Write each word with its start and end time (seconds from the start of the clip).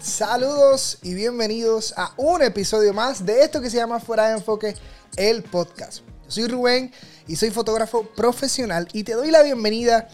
Saludos 0.00 0.98
y 1.02 1.14
bienvenidos 1.14 1.94
a 1.96 2.12
un 2.16 2.42
episodio 2.42 2.94
más 2.94 3.26
de 3.26 3.42
esto 3.42 3.60
que 3.60 3.70
se 3.70 3.76
llama 3.76 3.98
Fuera 3.98 4.28
de 4.28 4.34
Enfoque, 4.34 4.76
el 5.16 5.42
podcast. 5.42 6.04
Yo 6.26 6.30
soy 6.30 6.46
Rubén 6.46 6.92
y 7.26 7.34
soy 7.34 7.50
fotógrafo 7.50 8.04
profesional 8.04 8.86
y 8.92 9.02
te 9.02 9.14
doy 9.14 9.32
la 9.32 9.42
bienvenida 9.42 10.06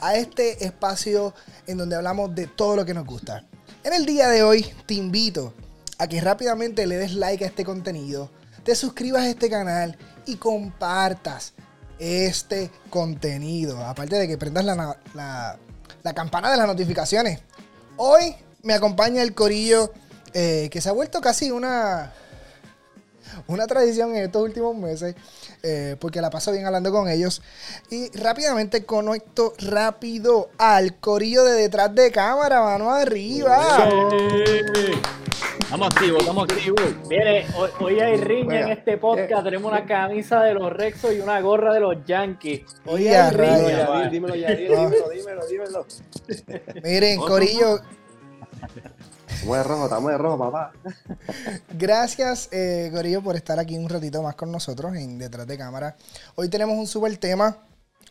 a 0.00 0.16
este 0.16 0.64
espacio 0.64 1.32
en 1.68 1.78
donde 1.78 1.94
hablamos 1.94 2.34
de 2.34 2.48
todo 2.48 2.74
lo 2.74 2.84
que 2.84 2.92
nos 2.92 3.06
gusta. 3.06 3.46
En 3.84 3.92
el 3.92 4.04
día 4.04 4.28
de 4.28 4.42
hoy 4.42 4.66
te 4.86 4.94
invito 4.94 5.54
a 5.98 6.08
que 6.08 6.20
rápidamente 6.20 6.84
le 6.84 6.96
des 6.96 7.14
like 7.14 7.44
a 7.44 7.48
este 7.48 7.64
contenido, 7.64 8.32
te 8.64 8.74
suscribas 8.74 9.22
a 9.22 9.28
este 9.28 9.48
canal 9.48 9.96
y 10.26 10.38
compartas 10.38 11.52
este 12.00 12.72
contenido. 12.90 13.78
Aparte 13.86 14.16
de 14.16 14.26
que 14.26 14.38
prendas 14.38 14.64
la, 14.64 15.56
la 16.02 16.14
campana 16.14 16.50
de 16.50 16.56
las 16.56 16.66
notificaciones. 16.66 17.42
Hoy 17.96 18.34
me 18.62 18.74
acompaña 18.74 19.22
el 19.22 19.34
corillo 19.34 19.92
eh, 20.34 20.68
que 20.70 20.80
se 20.80 20.88
ha 20.88 20.92
vuelto 20.92 21.20
casi 21.20 21.50
una, 21.50 22.12
una 23.46 23.66
tradición 23.66 24.16
en 24.16 24.24
estos 24.24 24.42
últimos 24.42 24.76
meses, 24.76 25.14
eh, 25.62 25.96
porque 26.00 26.20
la 26.20 26.30
paso 26.30 26.52
bien 26.52 26.66
hablando 26.66 26.90
con 26.90 27.08
ellos. 27.08 27.42
Y 27.90 28.10
rápidamente 28.16 28.84
conecto 28.84 29.52
rápido 29.58 30.50
al 30.58 30.96
corillo 30.96 31.44
de 31.44 31.54
detrás 31.54 31.94
de 31.94 32.10
cámara, 32.10 32.62
mano 32.62 32.90
arriba. 32.90 33.88
Estamos 35.58 35.88
activos, 35.88 36.20
estamos 36.20 36.44
activos. 36.44 36.80
Mire, 37.08 37.46
hoy, 37.80 38.00
hay 38.00 38.16
riña 38.18 38.60
en 38.60 38.72
este 38.72 38.98
podcast. 38.98 39.42
Tenemos 39.42 39.72
una 39.72 39.86
camisa 39.86 40.42
de 40.42 40.52
los 40.52 40.70
Rexos 40.70 41.14
y 41.14 41.20
una 41.20 41.40
gorra 41.40 41.72
de 41.72 41.80
los 41.80 42.04
Yankees. 42.04 42.62
Hoy 42.84 43.08
hay 43.08 43.30
riña. 43.30 44.08
Dímelo, 44.10 44.34
ya, 44.34 44.50
dímelo, 44.50 45.08
dímelo, 45.08 45.46
dímelo. 45.46 45.86
Miren, 46.82 47.18
Corillo, 47.20 47.80
Estamos 48.62 49.56
de 49.56 49.64
rojo, 49.64 49.84
estamos 49.84 50.10
de 50.12 50.18
rojo, 50.18 50.38
papá. 50.38 50.72
Gracias, 51.76 52.48
eh, 52.52 52.90
Gorillo, 52.92 53.22
por 53.22 53.34
estar 53.34 53.58
aquí 53.58 53.76
un 53.76 53.88
ratito 53.88 54.22
más 54.22 54.36
con 54.36 54.52
nosotros 54.52 54.94
en 54.94 55.18
Detrás 55.18 55.46
de 55.46 55.58
Cámara. 55.58 55.96
Hoy 56.36 56.48
tenemos 56.48 56.78
un 56.78 56.86
super 56.86 57.16
tema. 57.16 57.56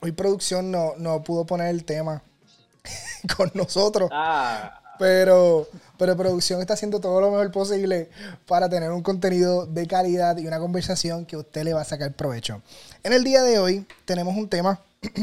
Hoy 0.02 0.12
producción 0.12 0.72
no, 0.72 0.94
no 0.98 1.24
pudo 1.24 1.46
poner 1.46 1.68
el 1.68 1.86
tema 1.86 2.22
con 3.38 3.50
nosotros. 3.54 4.10
Ah. 4.12 4.78
Pero, 5.00 5.68
pero 5.98 6.16
producción 6.16 6.62
está 6.62 6.74
haciendo 6.74 7.00
todo 7.00 7.22
lo 7.22 7.32
mejor 7.32 7.52
posible 7.52 8.10
para 8.46 8.70
tener 8.70 8.92
un 8.92 9.02
contenido 9.02 9.66
de 9.66 9.88
calidad 9.88 10.38
y 10.38 10.46
una 10.46 10.60
conversación 10.60 11.26
que 11.26 11.38
usted 11.38 11.64
le 11.64 11.74
va 11.74 11.82
a 11.82 11.86
sacar 11.86 12.14
provecho. 12.14 12.62
En 13.04 13.14
el 13.14 13.24
día 13.24 13.42
de 13.42 13.58
hoy 13.58 13.88
tenemos 14.06 14.36
un 14.36 14.48
tema 14.48 14.80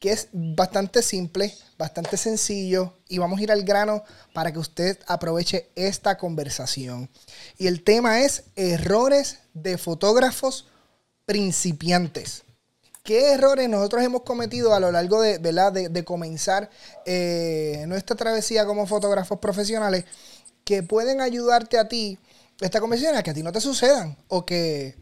que 0.00 0.12
es 0.12 0.28
bastante 0.32 1.02
simple, 1.02 1.52
bastante 1.76 2.16
sencillo 2.16 2.94
y 3.08 3.18
vamos 3.18 3.40
a 3.40 3.42
ir 3.42 3.52
al 3.52 3.64
grano 3.64 4.04
para 4.32 4.52
que 4.52 4.58
usted 4.58 4.98
aproveche 5.06 5.70
esta 5.74 6.18
conversación. 6.18 7.10
Y 7.56 7.66
el 7.66 7.82
tema 7.82 8.20
es 8.20 8.44
errores 8.54 9.40
de 9.54 9.76
fotógrafos 9.76 10.68
principiantes. 11.26 12.44
¿Qué 13.02 13.32
errores 13.32 13.68
nosotros 13.68 14.02
hemos 14.02 14.22
cometido 14.22 14.74
a 14.74 14.80
lo 14.80 14.92
largo 14.92 15.20
de, 15.20 15.38
de, 15.38 15.88
de 15.88 16.04
comenzar 16.04 16.70
eh, 17.06 17.84
nuestra 17.88 18.16
travesía 18.16 18.66
como 18.66 18.86
fotógrafos 18.86 19.38
profesionales 19.38 20.04
que 20.64 20.82
pueden 20.82 21.22
ayudarte 21.22 21.78
a 21.78 21.88
ti, 21.88 22.18
esta 22.60 22.80
conversación, 22.80 23.16
a 23.16 23.22
que 23.22 23.30
a 23.30 23.34
ti 23.34 23.42
no 23.42 23.52
te 23.52 23.60
sucedan 23.60 24.16
o 24.28 24.44
que 24.44 24.94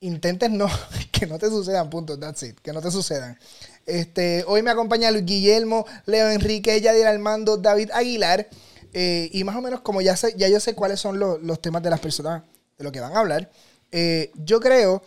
intentes 0.00 0.50
no, 0.50 0.66
que 1.12 1.26
no 1.26 1.38
te 1.38 1.48
sucedan, 1.48 1.88
punto, 1.90 2.18
that's 2.18 2.42
it, 2.42 2.58
que 2.60 2.72
no 2.72 2.80
te 2.80 2.90
sucedan. 2.90 3.38
Este, 3.86 4.44
hoy 4.46 4.62
me 4.62 4.70
acompaña 4.70 5.10
Luis 5.10 5.24
Guillermo, 5.24 5.86
Leo 6.06 6.30
Enrique, 6.30 6.80
Yadir 6.80 7.06
Armando, 7.06 7.56
David 7.56 7.90
Aguilar. 7.92 8.48
Eh, 8.92 9.30
y 9.32 9.44
más 9.44 9.54
o 9.54 9.60
menos 9.60 9.80
como 9.82 10.00
ya 10.00 10.16
sé, 10.16 10.34
ya 10.36 10.48
yo 10.48 10.58
sé 10.58 10.74
cuáles 10.74 10.98
son 10.98 11.18
los, 11.18 11.60
temas 11.60 11.82
de 11.82 11.90
las 11.90 12.00
personas 12.00 12.42
de 12.76 12.84
lo 12.84 12.90
que 12.90 13.00
van 13.00 13.14
a 13.14 13.20
hablar. 13.20 13.50
Eh, 13.92 14.32
yo 14.34 14.58
creo 14.60 15.02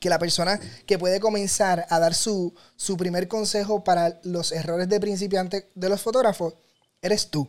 que 0.00 0.08
la 0.08 0.18
persona 0.18 0.58
que 0.84 0.98
puede 0.98 1.20
comenzar 1.20 1.86
a 1.88 2.00
dar 2.00 2.14
su, 2.14 2.52
su 2.74 2.96
primer 2.96 3.28
consejo 3.28 3.84
para 3.84 4.18
los 4.24 4.50
errores 4.50 4.88
de 4.88 4.98
principiante 4.98 5.70
de 5.76 5.88
los 5.88 6.00
fotógrafos, 6.00 6.54
eres 7.00 7.30
tú. 7.30 7.48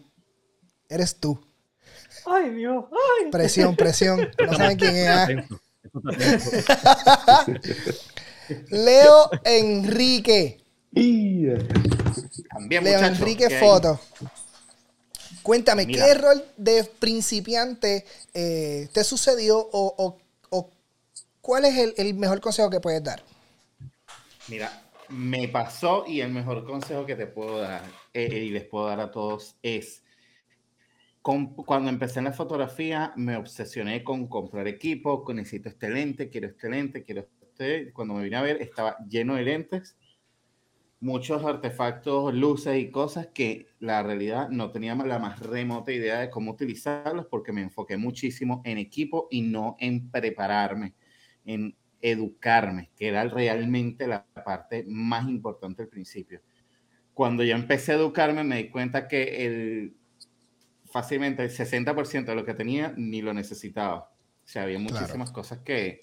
Eres 0.87 1.15
tú. 1.15 1.43
Ay, 2.25 2.51
Dios. 2.51 2.85
Presión, 3.31 3.75
presión. 3.75 4.29
No 4.45 4.53
saben 4.53 4.77
quién 4.77 4.95
es. 4.95 5.45
Leo 8.69 9.29
Enrique. 9.43 10.59
Leo 10.91 11.57
Enrique 12.99 13.49
Foto. 13.59 13.99
Cuéntame, 15.43 15.85
¿qué 15.85 15.99
error 15.99 16.43
de 16.55 16.85
principiante 16.85 18.05
eh, 18.33 18.87
te 18.93 19.03
sucedió 19.03 19.57
o, 19.71 20.17
cuál 21.41 21.65
es 21.65 21.93
el, 21.97 22.13
mejor 22.13 22.39
consejo 22.39 22.69
que 22.69 22.79
puedes 22.79 23.03
dar? 23.03 23.21
Mira, 24.47 24.81
me 25.09 25.49
pasó 25.49 26.05
y 26.07 26.21
el 26.21 26.31
mejor 26.31 26.65
consejo 26.65 27.05
que 27.05 27.15
te 27.15 27.27
puedo 27.27 27.59
dar 27.59 27.83
eh, 28.13 28.45
y 28.45 28.49
les 28.49 28.63
puedo 28.63 28.87
dar 28.87 29.01
a 29.01 29.11
todos 29.11 29.55
es, 29.61 30.02
cuando 31.23 31.89
empecé 31.89 32.19
en 32.19 32.25
la 32.25 32.33
fotografía 32.33 33.13
me 33.15 33.37
obsesioné 33.37 34.03
con 34.03 34.27
comprar 34.27 34.67
equipo, 34.67 35.23
con 35.23 35.37
necesito 35.37 35.69
este 35.69 35.89
lente, 35.89 36.29
quiero 36.29 36.47
este 36.47 36.69
lente, 36.69 37.03
quiero 37.03 37.27
cuando 37.93 38.15
me 38.15 38.23
vine 38.23 38.35
a 38.35 38.41
ver, 38.41 38.61
estaba 38.61 38.97
lleno 39.07 39.35
de 39.35 39.43
lentes, 39.43 39.97
muchos 40.99 41.43
artefactos, 41.43 42.33
luces 42.33 42.77
y 42.77 42.89
cosas 42.89 43.27
que 43.27 43.67
la 43.79 44.03
realidad 44.03 44.49
no 44.49 44.71
tenía 44.71 44.95
la 44.95 45.19
más 45.19 45.39
remota 45.39 45.91
idea 45.91 46.19
de 46.19 46.29
cómo 46.29 46.51
utilizarlos 46.51 47.27
porque 47.27 47.51
me 47.51 47.61
enfoqué 47.61 47.97
muchísimo 47.97 48.61
en 48.65 48.77
equipo 48.77 49.27
y 49.29 49.41
no 49.41 49.75
en 49.79 50.09
prepararme, 50.09 50.95
en 51.45 51.75
educarme, 52.01 52.91
que 52.95 53.07
era 53.07 53.23
realmente 53.25 54.07
la 54.07 54.25
parte 54.25 54.83
más 54.87 55.27
importante 55.27 55.83
al 55.83 55.89
principio. 55.89 56.41
Cuando 57.13 57.43
yo 57.43 57.55
empecé 57.55 57.91
a 57.91 57.95
educarme 57.95 58.43
me 58.43 58.57
di 58.57 58.69
cuenta 58.69 59.07
que 59.07 59.45
el, 59.45 59.95
fácilmente 60.93 61.41
el 61.41 61.49
60% 61.49 62.25
de 62.25 62.35
lo 62.35 62.45
que 62.45 62.53
tenía 62.53 62.93
ni 62.95 63.23
lo 63.23 63.33
necesitaba. 63.33 64.11
O 64.45 64.47
sea, 64.47 64.61
había 64.61 64.77
muchísimas 64.77 65.31
cosas 65.31 65.57
que, 65.65 65.99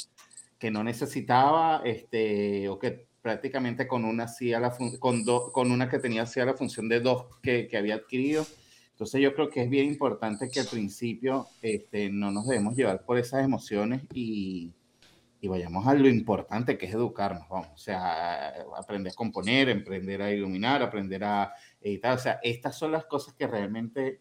que 0.59 0.73
no 0.73 0.83
necesitaba, 0.83 1.83
este, 1.85 2.69
o 2.69 2.77
que 2.81 3.07
prácticamente 3.23 3.87
con 3.87 4.05
una, 4.05 4.25
hacía 4.25 4.59
la 4.59 4.77
con, 4.99 5.23
con 5.25 5.71
una 5.71 5.89
que 5.89 6.01
tenía 6.01 6.23
hacía 6.23 6.45
la 6.45 6.55
función 6.55 6.89
de 6.89 6.99
dos 6.99 7.27
que, 7.41 7.69
que, 7.69 7.77
había 7.77 7.95
adquirido. 7.95 8.45
Entonces 8.91 9.21
yo 9.21 9.33
creo 9.33 9.49
que 9.49 9.63
es 9.63 9.71
bien 9.71 9.87
importante 9.87 10.49
que 10.49 10.59
al 10.59 10.67
principio 10.67 11.47
este, 11.63 12.11
no 12.11 12.33
nos 12.33 12.49
debemos 12.49 12.75
llevar 12.75 13.05
por 13.05 13.17
esas 13.17 13.45
emociones 13.45 14.03
y, 14.13 14.75
y 15.41 15.47
vayamos 15.47 15.87
a 15.87 15.95
lo 15.95 16.09
importante 16.09 16.77
que 16.77 16.87
es 16.87 16.95
educarnos, 16.95 17.49
vamos, 17.49 17.69
o 17.73 17.79
sea, 17.79 18.55
aprender 18.77 19.13
a 19.13 19.15
componer, 19.15 19.71
aprender 19.71 20.21
a 20.21 20.33
iluminar, 20.33 20.83
aprender 20.83 21.23
a 21.23 21.55
editar, 21.81 22.17
o 22.17 22.21
sea, 22.21 22.41
estas 22.43 22.77
son 22.77 22.91
las 22.91 23.05
cosas 23.05 23.35
que 23.35 23.47
realmente 23.47 24.19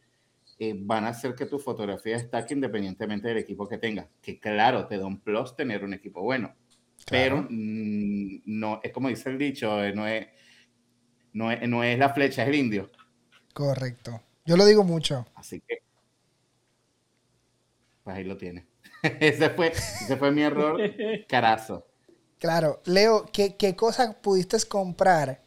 eh, 0.62 0.76
van 0.78 1.06
a 1.06 1.10
hacer 1.10 1.36
que 1.36 1.46
tu 1.46 1.58
fotografía 1.58 2.18
destaque 2.18 2.54
independientemente 2.54 3.30
del 3.30 3.38
equipo 3.38 3.68
que 3.68 3.78
tengas. 3.78 4.08
Que 4.22 4.40
claro, 4.40 4.88
te 4.88 4.98
da 4.98 5.06
un 5.06 5.22
plus 5.22 5.56
tener 5.56 5.86
un 5.86 5.94
equipo 5.94 6.22
bueno, 6.22 6.54
pero 7.10 7.48
mm, 7.50 8.42
no, 8.46 8.82
es 8.84 8.92
como 8.92 9.08
dice 9.08 9.30
el 9.30 9.38
dicho, 9.38 9.82
eh, 9.82 9.94
no 9.94 10.06
es, 10.06 10.28
no 11.32 11.50
es, 11.50 11.68
no 11.68 11.82
es 11.82 11.98
la 11.98 12.14
flecha, 12.14 12.44
es 12.44 12.50
el 12.50 12.56
indio. 12.56 12.92
Correcto. 13.54 14.22
Yo 14.46 14.58
lo 14.58 14.66
digo 14.66 14.84
mucho. 14.84 15.26
Así 15.36 15.62
que, 15.62 15.78
pues 18.04 18.18
ahí 18.18 18.26
lo 18.26 18.36
tienes. 18.36 18.66
ese, 19.04 19.52
fue, 19.52 19.68
ese 19.68 20.18
fue 20.18 20.30
mi 20.32 20.42
error, 20.42 20.78
carazo. 21.30 21.88
Claro. 22.38 22.82
Leo, 22.86 23.26
¿qué, 23.32 23.56
qué 23.56 23.78
cosas 23.78 24.16
pudiste 24.16 24.58
comprar 24.68 25.42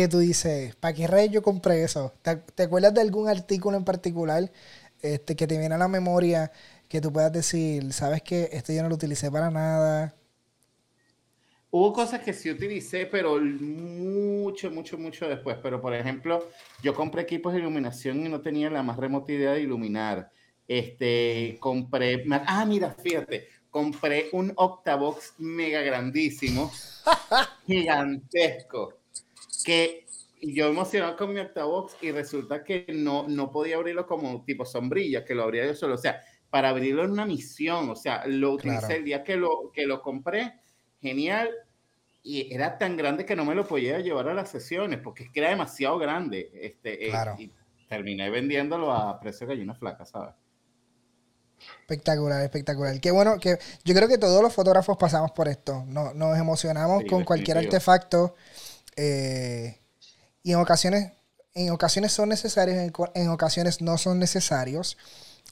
que 0.00 0.08
tú 0.08 0.18
dices, 0.18 0.74
¿para 0.76 0.94
qué 0.94 1.06
rey 1.06 1.28
yo 1.28 1.42
compré 1.42 1.82
eso? 1.82 2.12
¿Te, 2.22 2.62
acuerdas 2.62 2.94
de 2.94 3.02
algún 3.02 3.28
artículo 3.28 3.76
en 3.76 3.84
particular 3.84 4.50
este, 5.02 5.36
que 5.36 5.46
te 5.46 5.58
viene 5.58 5.74
a 5.74 5.78
la 5.78 5.88
memoria 5.88 6.50
que 6.88 7.00
tú 7.00 7.12
puedas 7.12 7.32
decir, 7.32 7.92
sabes 7.92 8.22
que 8.22 8.48
esto 8.52 8.72
yo 8.72 8.82
no 8.82 8.88
lo 8.88 8.94
utilicé 8.94 9.30
para 9.30 9.50
nada? 9.50 10.14
Hubo 11.70 11.92
cosas 11.92 12.20
que 12.20 12.32
sí 12.32 12.50
utilicé, 12.50 13.06
pero 13.06 13.38
mucho, 13.40 14.70
mucho, 14.70 14.98
mucho 14.98 15.28
después. 15.28 15.56
Pero, 15.62 15.80
por 15.80 15.94
ejemplo, 15.94 16.48
yo 16.82 16.94
compré 16.94 17.22
equipos 17.22 17.52
de 17.52 17.60
iluminación 17.60 18.24
y 18.26 18.28
no 18.28 18.40
tenía 18.40 18.70
la 18.70 18.82
más 18.82 18.96
remota 18.96 19.32
idea 19.32 19.52
de 19.52 19.60
iluminar. 19.60 20.30
Este, 20.66 21.58
compré, 21.60 22.24
ah, 22.46 22.64
mira, 22.64 22.94
fíjate, 22.94 23.48
compré 23.70 24.30
un 24.32 24.52
Octavox 24.56 25.34
mega 25.38 25.82
grandísimo, 25.82 26.72
gigantesco 27.66 28.99
que 29.64 30.06
yo 30.42 30.68
emocionado 30.68 31.16
con 31.16 31.32
mi 31.34 31.40
Octavox 31.40 31.96
y 32.02 32.12
resulta 32.12 32.64
que 32.64 32.86
no, 32.94 33.28
no 33.28 33.50
podía 33.50 33.76
abrirlo 33.76 34.06
como 34.06 34.44
tipo 34.44 34.64
sombrilla, 34.64 35.24
que 35.24 35.34
lo 35.34 35.42
abría 35.44 35.66
yo 35.66 35.74
solo. 35.74 35.94
O 35.94 35.98
sea, 35.98 36.20
para 36.50 36.70
abrirlo 36.70 37.04
en 37.04 37.10
una 37.12 37.26
misión, 37.26 37.90
o 37.90 37.96
sea, 37.96 38.26
lo 38.26 38.52
utilicé 38.52 38.96
el 38.96 39.04
día 39.04 39.22
que 39.22 39.36
lo, 39.36 39.70
que 39.72 39.86
lo 39.86 40.00
compré, 40.02 40.54
genial, 41.00 41.50
y 42.22 42.52
era 42.54 42.78
tan 42.78 42.96
grande 42.96 43.24
que 43.24 43.36
no 43.36 43.44
me 43.44 43.54
lo 43.54 43.66
podía 43.66 43.98
llevar 44.00 44.28
a 44.28 44.34
las 44.34 44.50
sesiones, 44.50 45.00
porque 45.02 45.24
es 45.24 45.30
que 45.30 45.40
era 45.40 45.50
demasiado 45.50 45.98
grande. 45.98 46.50
Este, 46.54 47.08
eh, 47.08 47.12
y 47.38 47.52
terminé 47.88 48.30
vendiéndolo 48.30 48.92
a 48.92 49.18
precio 49.20 49.46
de 49.46 49.54
gallina 49.54 49.74
flaca, 49.74 50.04
¿sabes? 50.06 50.34
Espectacular, 51.82 52.40
espectacular. 52.42 53.00
Qué 53.00 53.10
bueno 53.10 53.38
que 53.38 53.58
yo 53.84 53.94
creo 53.94 54.08
que 54.08 54.16
todos 54.16 54.42
los 54.42 54.52
fotógrafos 54.54 54.96
pasamos 54.96 55.32
por 55.32 55.48
esto. 55.48 55.84
No- 55.88 56.14
nos 56.14 56.38
emocionamos 56.38 57.02
Sí, 57.02 57.08
con 57.08 57.24
cualquier 57.24 57.58
artefacto 57.58 58.34
eh, 59.00 59.78
y 60.42 60.52
en 60.52 60.58
ocasiones, 60.60 61.12
en 61.54 61.70
ocasiones 61.70 62.12
son 62.12 62.28
necesarios, 62.30 62.76
en, 62.78 62.92
en 63.14 63.28
ocasiones 63.30 63.80
no 63.82 63.98
son 63.98 64.18
necesarios. 64.18 64.96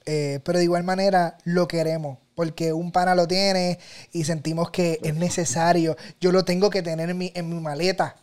eh, 0.07 0.41
pero 0.45 0.59
de 0.59 0.65
igual 0.65 0.85
manera 0.85 1.39
lo 1.45 1.69
queremos 1.69 2.19
porque 2.35 2.73
un 2.73 2.93
pana 2.93 3.15
lo 3.15 3.27
tiene 3.29 3.79
y 4.13 4.25
sentimos 4.25 4.71
que 4.71 5.01
es 5.03 5.15
necesario. 5.15 5.97
Yo 6.21 6.33
lo 6.33 6.45
tengo 6.45 6.71
que 6.71 6.83
tener 6.83 7.11
en 7.11 7.19
mi, 7.19 7.33
en 7.35 7.49
mi 7.49 7.61
maleta. 7.61 8.17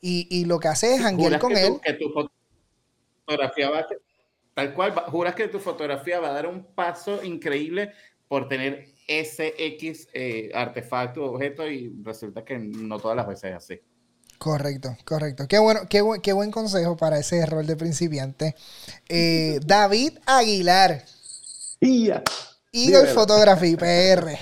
Y, 0.00 0.26
y 0.30 0.46
lo 0.46 0.58
que 0.60 0.68
hace 0.68 0.94
es 0.96 1.02
janguear 1.02 1.38
con 1.40 1.54
que 1.54 1.60
él. 1.66 1.72
tu- 1.74 1.80
que 1.80 1.92
tu 1.94 2.10
fotografía 3.26 3.70
va 3.70 3.80
a 3.80 3.86
tal 4.54 4.74
cual, 4.74 4.92
juras 5.08 5.34
que 5.34 5.48
tu 5.48 5.58
fotografía 5.60 6.20
va 6.20 6.30
a 6.30 6.32
dar 6.32 6.46
un 6.46 6.64
paso 6.74 7.22
increíble 7.24 7.92
por 8.28 8.48
tener 8.48 8.88
ese 9.06 9.54
X 9.58 10.08
eh, 10.14 10.50
artefacto, 10.54 11.24
objeto, 11.24 11.68
y 11.68 11.92
resulta 12.02 12.44
que 12.44 12.58
no 12.58 12.98
todas 12.98 13.16
las 13.16 13.26
veces 13.26 13.50
es 13.50 13.56
así. 13.56 13.80
Correcto, 14.42 14.96
correcto. 15.04 15.46
Qué 15.46 15.58
bueno, 15.60 15.82
qué, 15.88 16.02
buen- 16.02 16.20
qué 16.20 16.32
buen 16.32 16.50
consejo 16.50 16.96
para 16.96 17.16
ese 17.16 17.46
rol 17.46 17.64
de 17.64 17.76
principiante. 17.76 18.56
Eh, 19.08 19.60
David 19.64 20.18
Aguilar, 20.26 21.04
Y 21.80 22.06
ya. 22.06 22.22
Eagle. 22.72 23.06
Photography 23.06 23.76
PR. 23.76 24.38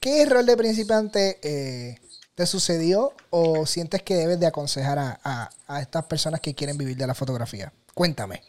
¿Qué 0.00 0.26
rol 0.26 0.44
de 0.44 0.56
principiante 0.56 1.38
eh, 1.42 1.98
te 2.34 2.46
sucedió 2.46 3.12
o 3.30 3.64
sientes 3.66 4.02
que 4.02 4.16
debes 4.16 4.38
de 4.38 4.46
aconsejar 4.46 4.98
a, 4.98 5.18
a- 5.24 5.50
a 5.66 5.80
estas 5.80 6.04
personas 6.04 6.40
que 6.40 6.54
quieren 6.54 6.76
vivir 6.76 6.96
de 6.96 7.06
la 7.06 7.14
fotografía? 7.14 7.72
Cuéntame. 7.94 8.42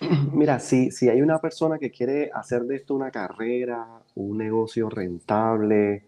Mira, 0.32 0.58
si, 0.60 0.90
si 0.90 1.08
hay 1.08 1.22
una 1.22 1.40
persona 1.40 1.78
que 1.78 1.90
quiere 1.90 2.30
hacer 2.34 2.62
de 2.64 2.76
esto 2.76 2.94
una 2.94 3.10
carrera, 3.10 3.86
un 4.14 4.38
negocio 4.38 4.88
rentable, 4.90 6.04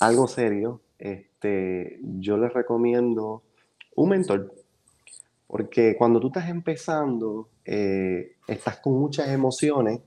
algo 0.00 0.28
serio, 0.28 0.82
este, 0.98 1.30
yo 1.42 2.36
les 2.38 2.52
recomiendo 2.52 3.42
un 3.94 4.08
mentor. 4.08 4.54
Porque 5.46 5.94
cuando 5.96 6.18
tú 6.18 6.28
estás 6.28 6.48
empezando, 6.48 7.48
eh, 7.64 8.36
estás 8.48 8.78
con 8.78 8.94
muchas 8.94 9.28
emociones 9.28 10.00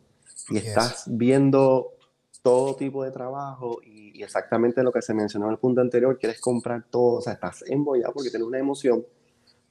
y 0.49 0.55
Yes. 0.55 0.67
estás 0.67 1.05
viendo 1.07 1.93
todo 2.41 2.75
tipo 2.75 3.03
de 3.03 3.11
trabajo 3.11 3.79
y, 3.83 4.17
y 4.19 4.23
exactamente 4.23 4.83
lo 4.83 4.91
que 4.91 5.01
se 5.01 5.13
mencionó 5.13 5.45
en 5.45 5.51
el 5.53 5.57
punto 5.57 5.81
anterior, 5.81 6.17
quieres 6.17 6.41
comprar 6.41 6.85
todo, 6.89 7.15
o 7.17 7.21
sea, 7.21 7.33
estás 7.33 7.63
embollado 7.67 8.13
porque 8.13 8.29
tienes 8.29 8.47
una 8.47 8.59
emoción. 8.59 9.05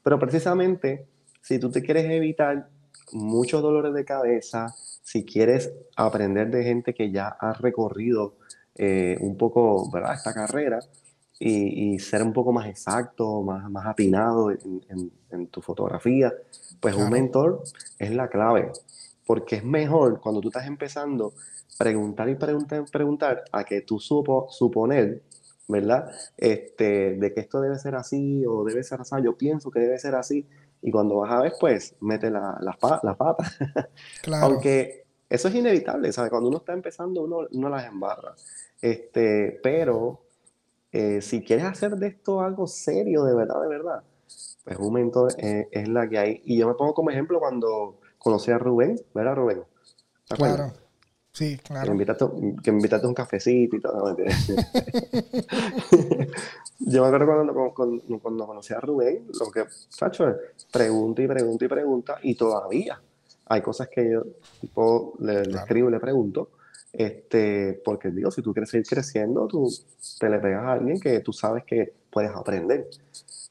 Pero 0.03 0.19
precisamente, 0.19 1.07
si 1.43 1.59
tú 1.59 1.71
te 1.71 1.83
quieres 1.83 2.11
evitar 2.11 2.69
muchos 3.13 3.63
dolores 3.63 3.93
de 3.95 4.05
cabeza, 4.05 4.75
si 5.03 5.25
quieres 5.25 5.73
aprender 5.97 6.51
de 6.51 6.65
gente 6.65 6.95
que 6.95 7.11
ya 7.11 7.29
ha 7.29 7.53
recorrido 7.55 8.35
eh, 8.75 9.17
un 9.21 9.37
poco, 9.37 9.91
¿verdad?, 9.91 10.15
esta 10.15 10.33
carrera 10.33 10.79
y, 11.39 11.95
y 11.95 11.99
ser 11.99 12.23
un 12.23 12.33
poco 12.33 12.53
más 12.53 12.67
exacto, 12.69 13.43
más, 13.43 13.71
más 13.71 13.87
atinado 13.87 14.51
en, 14.51 14.83
en- 14.89 15.13
en 15.31 15.47
tu 15.49 15.61
fotografía, 15.63 16.33
pues 16.81 16.95
un 16.95 17.01
Claro. 17.03 17.13
mentor 17.13 17.63
es 17.99 18.11
la 18.11 18.29
clave, 18.29 18.73
porque 19.27 19.57
es 19.57 19.65
mejor 19.65 20.21
cuando 20.21 20.41
tú 20.41 20.49
estás 20.49 20.67
empezando 20.67 21.33
preguntar 21.79 22.29
y 22.29 22.35
preguntar 22.35 22.85
preguntar 22.91 23.45
a 23.53 23.63
que 23.65 23.83
tú 23.83 24.01
supo, 24.01 24.49
suponer, 24.51 25.23
¿verdad? 25.69 26.11
Este, 26.37 27.15
de 27.17 27.33
que 27.35 27.41
esto 27.41 27.61
debe 27.61 27.79
ser 27.79 27.95
así 27.95 28.45
o 28.47 28.65
debe 28.65 28.83
ser 28.83 29.01
así, 29.01 29.15
yo 29.23 29.37
pienso 29.37 29.71
que 29.71 29.81
debe 29.81 29.99
ser 29.99 30.15
así, 30.17 30.47
y 30.83 30.91
cuando 30.91 31.17
vas 31.19 31.31
a 31.33 31.41
ver, 31.43 31.53
pues 31.61 31.95
mete 32.01 32.31
la, 32.31 32.57
la, 32.61 32.73
pa- 32.73 33.01
la 33.03 33.15
pata. 33.17 33.45
Claro. 34.23 34.47
Aunque 34.47 35.05
eso 35.29 35.49
es 35.49 35.55
inevitable, 35.55 36.13
¿sabes? 36.13 36.31
Cuando 36.31 36.49
uno 36.49 36.59
está 36.59 36.73
empezando, 36.73 37.23
uno, 37.23 37.47
uno 37.53 37.69
las 37.69 37.87
embarra. 37.87 38.35
Este, 38.81 39.59
pero 39.63 40.21
eh, 40.93 41.21
si 41.23 41.43
quieres 41.43 41.65
hacer 41.67 41.97
de 41.97 42.09
esto 42.09 42.41
algo 42.41 42.67
serio, 42.67 43.25
de 43.25 43.35
verdad, 43.35 43.61
de 43.63 43.69
verdad, 43.69 44.03
pues 44.65 44.79
un 44.79 44.93
mentor 44.95 45.33
eh, 45.39 45.69
es 45.71 45.89
la 45.89 46.09
que 46.09 46.19
hay. 46.19 46.43
Y 46.45 46.59
yo 46.59 46.69
me 46.69 46.75
pongo 46.75 46.95
como 46.95 47.11
ejemplo 47.11 47.39
cuando 47.41 48.01
conocí 48.19 48.51
a 48.51 48.59
Rubén, 48.59 49.01
¿verdad, 49.15 49.35
Rubén? 49.37 49.63
Claro. 50.29 50.73
Sí, 51.33 51.57
Que 51.57 51.63
me 51.73 51.81
claro. 51.81 51.93
invitaste, 51.93 52.25
que 52.65 52.73
me 52.73 52.79
invitaste 52.79 53.07
a 53.07 53.09
un 53.09 53.15
cafecito 53.15 53.77
y 53.77 53.81
todo. 53.81 54.11
¿no? 54.11 54.17
Yo 56.81 57.03
me 57.03 57.07
acuerdo 57.09 57.27
cuando, 57.27 57.75
cuando, 57.75 58.19
cuando 58.21 58.47
conocí 58.47 58.73
a 58.75 58.81
Rubén, 58.81 59.27
lo 59.39 59.51
que, 59.51 59.65
Sacho, 59.89 60.37
pregunta 60.73 61.23
y 61.23 61.27
pregunta 61.29 61.65
y 61.65 61.69
pregunta, 61.69 62.19
y 62.23 62.35
todavía 62.35 63.01
hay 63.47 63.63
cosas 63.63 63.89
que 63.89 64.11
yo 64.11 64.25
tipo, 64.61 65.15
le, 65.21 65.35
le 65.35 65.43
Claro. 65.45 65.59
escribo 65.59 65.89
y 65.89 65.93
le 65.93 66.01
pregunto, 66.01 66.51
este, 66.93 67.81
porque 67.85 68.11
digo, 68.11 68.31
si 68.31 68.43
tú 68.43 68.53
quieres 68.53 68.71
seguir 68.71 68.87
creciendo, 68.87 69.47
tú 69.47 69.69
te 70.19 70.29
le 70.29 70.39
pegas 70.39 70.65
a 70.65 70.73
alguien 70.73 70.99
que 71.01 71.21
tú 71.21 71.33
sabes 71.33 71.65
que 71.65 71.93
puedes 72.11 72.31
aprender. 72.33 72.89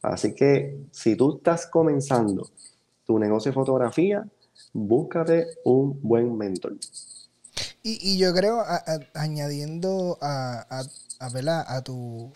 Así 0.01 0.33
que 0.33 0.77
si 0.91 1.15
tú 1.15 1.37
estás 1.37 1.67
comenzando 1.67 2.49
tu 3.05 3.19
negocio 3.19 3.51
de 3.51 3.55
fotografía, 3.55 4.27
búscate 4.73 5.47
un 5.63 5.99
buen 6.01 6.37
mentor. 6.37 6.75
Y, 7.83 8.13
y 8.13 8.17
yo 8.17 8.33
creo, 8.33 8.59
a- 8.59 8.75
a- 8.75 8.99
añadiendo 9.13 10.17
a, 10.21 10.65
a, 11.19 11.81
tu, 11.83 12.33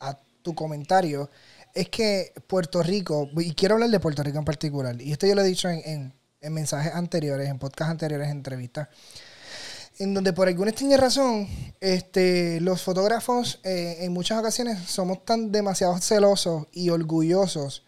a 0.00 0.18
tu 0.42 0.54
comentario, 0.54 1.30
es 1.74 1.88
que 1.88 2.32
Puerto 2.46 2.82
Rico, 2.82 3.28
y 3.36 3.54
quiero 3.54 3.74
hablar 3.74 3.90
de 3.90 4.00
Puerto 4.00 4.22
Rico 4.22 4.38
en 4.38 4.44
particular, 4.44 5.00
y 5.00 5.12
esto 5.12 5.26
yo 5.26 5.34
lo 5.34 5.42
he 5.42 5.46
dicho 5.46 5.68
en, 5.68 5.80
en- 5.84 6.14
en 6.40 6.52
mensajes 6.52 6.92
anteriores, 6.94 7.48
en 7.48 7.58
podcasts 7.58 7.90
anteriores, 7.92 8.28
en 8.28 8.38
entrevistas, 8.38 8.88
en 10.02 10.14
donde 10.14 10.32
por 10.32 10.48
alguna 10.48 10.70
extraña 10.70 10.96
razón, 10.96 11.46
este, 11.80 12.60
los 12.60 12.82
fotógrafos 12.82 13.60
eh, 13.62 13.98
en 14.00 14.12
muchas 14.12 14.40
ocasiones 14.40 14.80
somos 14.90 15.24
tan 15.24 15.52
demasiado 15.52 15.96
celosos 15.98 16.66
y 16.72 16.90
orgullosos 16.90 17.84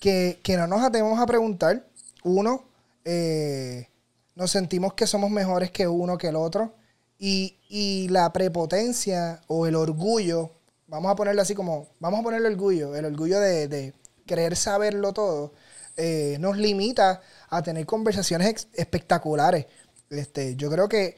que, 0.00 0.40
que 0.42 0.56
no 0.56 0.66
nos 0.66 0.82
atrevemos 0.82 1.20
a 1.20 1.26
preguntar. 1.26 1.86
Uno, 2.24 2.64
eh, 3.04 3.88
nos 4.34 4.50
sentimos 4.50 4.94
que 4.94 5.06
somos 5.06 5.30
mejores 5.30 5.70
que 5.70 5.86
uno 5.86 6.16
que 6.16 6.28
el 6.28 6.36
otro. 6.36 6.76
Y, 7.18 7.58
y 7.68 8.08
la 8.08 8.32
prepotencia 8.32 9.42
o 9.46 9.66
el 9.66 9.74
orgullo, 9.74 10.52
vamos 10.86 11.12
a 11.12 11.14
ponerlo 11.14 11.42
así 11.42 11.54
como, 11.54 11.88
vamos 11.98 12.20
a 12.20 12.22
ponerle 12.22 12.48
orgullo, 12.48 12.96
el 12.96 13.04
orgullo 13.04 13.38
de, 13.38 13.68
de 13.68 13.92
querer 14.24 14.56
saberlo 14.56 15.12
todo, 15.12 15.52
eh, 15.98 16.38
nos 16.40 16.56
limita 16.56 17.20
a 17.50 17.62
tener 17.62 17.84
conversaciones 17.84 18.68
espectaculares. 18.72 19.66
Este, 20.08 20.56
yo 20.56 20.70
creo 20.70 20.88
que 20.88 21.16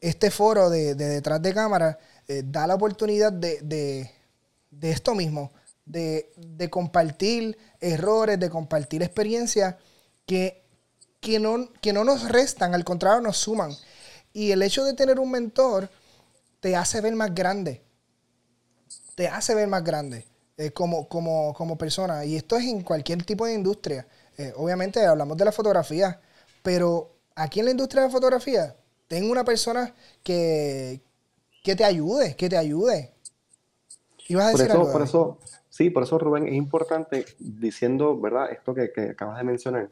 este 0.00 0.30
foro 0.30 0.70
de, 0.70 0.94
de 0.94 1.08
detrás 1.08 1.40
de 1.42 1.54
cámara 1.54 1.98
eh, 2.28 2.42
da 2.44 2.66
la 2.66 2.74
oportunidad 2.74 3.32
de, 3.32 3.60
de- 3.62 4.10
de 4.70 4.90
esto 4.90 5.14
mismo, 5.14 5.52
de, 5.86 6.30
compartir 6.70 7.56
errores, 7.80 8.38
de 8.38 8.50
compartir 8.50 9.02
experiencias 9.02 9.76
que, 10.26 10.64
que, 11.20 11.38
no, 11.38 11.72
que 11.80 11.92
no 11.92 12.04
nos 12.04 12.28
restan, 12.28 12.74
al 12.74 12.84
contrario, 12.84 13.20
nos 13.22 13.38
suman. 13.38 13.72
Y 14.32 14.50
el 14.52 14.62
hecho 14.62 14.84
de 14.84 14.94
tener 14.94 15.18
un 15.20 15.30
mentor 15.30 15.88
te 16.60 16.76
hace 16.76 17.00
ver 17.00 17.14
más 17.14 17.34
grande. 17.34 17.82
Te 19.14 19.28
hace 19.28 19.54
ver 19.54 19.68
más 19.68 19.82
grande 19.82 20.26
eh, 20.56 20.70
como, 20.72 21.08
como, 21.08 21.54
como 21.54 21.78
persona. 21.78 22.24
Y 22.24 22.36
esto 22.36 22.56
es 22.56 22.64
en 22.64 22.82
cualquier 22.82 23.24
tipo 23.24 23.46
de 23.46 23.54
industria. 23.54 24.06
Eh, 24.36 24.52
obviamente 24.56 25.04
hablamos 25.04 25.36
de 25.36 25.44
la 25.44 25.52
fotografía, 25.52 26.20
pero 26.62 27.16
aquí 27.34 27.60
en 27.60 27.66
la 27.66 27.70
industria 27.72 28.02
de 28.02 28.08
la 28.08 28.12
fotografía, 28.12 28.76
ten 29.08 29.30
una 29.30 29.44
persona 29.44 29.94
que, 30.22 31.00
que 31.62 31.76
te 31.76 31.84
ayude, 31.84 32.36
que 32.36 32.48
te 32.48 32.56
ayude. 32.56 33.12
¿Ibas 34.28 34.46
a 34.46 34.50
Por 34.52 34.58
decir 34.60 34.70
eso, 34.70 34.80
algo, 34.80 34.92
por 34.92 35.02
eso, 35.02 35.38
sí, 35.68 35.90
por 35.90 36.02
eso, 36.02 36.18
Rubén, 36.18 36.48
es 36.48 36.54
importante 36.54 37.24
diciendo, 37.38 38.18
¿verdad? 38.18 38.50
Esto 38.50 38.74
que, 38.74 38.90
que 38.92 39.10
acabas 39.10 39.38
de 39.38 39.44
mencionar. 39.44 39.88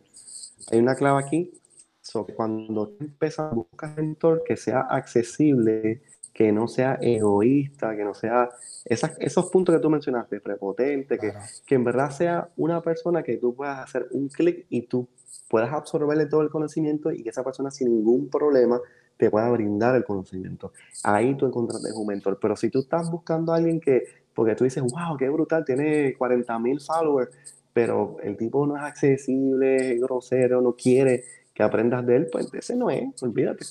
Hay 0.71 0.79
una 0.79 0.95
clave 0.97 1.23
aquí, 1.23 1.53
so, 2.01 2.27
cuando 2.35 2.97
empiezas 2.99 3.53
a 3.53 3.55
buscar 3.55 3.91
un 3.91 3.97
mentor 3.97 4.43
que 4.45 4.57
sea 4.57 4.81
accesible, 4.81 6.03
que 6.33 6.51
no 6.51 6.67
sea 6.67 6.99
egoísta, 7.01 7.95
que 7.95 8.05
no 8.05 8.13
sea 8.13 8.49
esas, 8.85 9.13
esos 9.21 9.51
puntos 9.51 9.75
que 9.75 9.81
tú 9.81 9.89
mencionaste, 9.89 10.41
prepotente, 10.41 11.17
que, 11.17 11.31
Claro. 11.31 11.47
que 11.65 11.75
en 11.77 11.85
verdad 11.85 12.11
sea 12.11 12.51
una 12.57 12.83
persona 12.83 13.23
que 13.23 13.37
tú 13.37 13.55
puedas 13.55 13.79
hacer 13.79 14.09
un 14.11 14.29
clic 14.29 14.67
y 14.69 14.83
tú 14.83 15.07
puedas 15.49 15.73
absorberle 15.73 16.27
todo 16.27 16.43
el 16.43 16.51
conocimiento 16.51 17.13
y 17.13 17.23
que 17.23 17.31
esa 17.31 17.45
persona 17.45 17.71
sin 17.71 17.89
ningún 17.89 18.29
problema 18.29 18.81
te 19.17 19.31
pueda 19.31 19.49
brindar 19.51 19.95
el 19.97 20.05
conocimiento. 20.05 20.73
Ahí 21.03 21.37
tú 21.37 21.47
encontraste 21.47 21.93
un 21.93 22.07
mentor. 22.07 22.39
Pero 22.41 22.57
si 22.57 22.71
tú 22.71 22.81
estás 22.81 23.11
buscando 23.11 23.53
a 23.53 23.57
alguien 23.57 23.81
que, 23.81 24.03
porque 24.35 24.55
tú 24.55 24.65
dices, 24.65 24.83
wow, 24.83 25.17
qué 25.17 25.29
brutal, 25.29 25.65
tiene 25.65 26.15
40 26.15 26.59
mil 26.59 26.81
followers, 26.81 27.31
pero 27.73 28.17
el 28.23 28.37
tipo 28.37 28.67
no 28.67 28.77
es 28.77 28.83
accesible, 28.83 29.95
es 29.95 30.01
grosero, 30.01 30.61
no 30.61 30.75
quiere 30.75 31.25
que 31.53 31.63
aprendas 31.63 32.05
de 32.05 32.17
él, 32.17 32.29
pues 32.31 32.49
ese 32.53 32.75
no 32.75 32.91
es, 32.91 33.23
olvídate. 33.23 33.65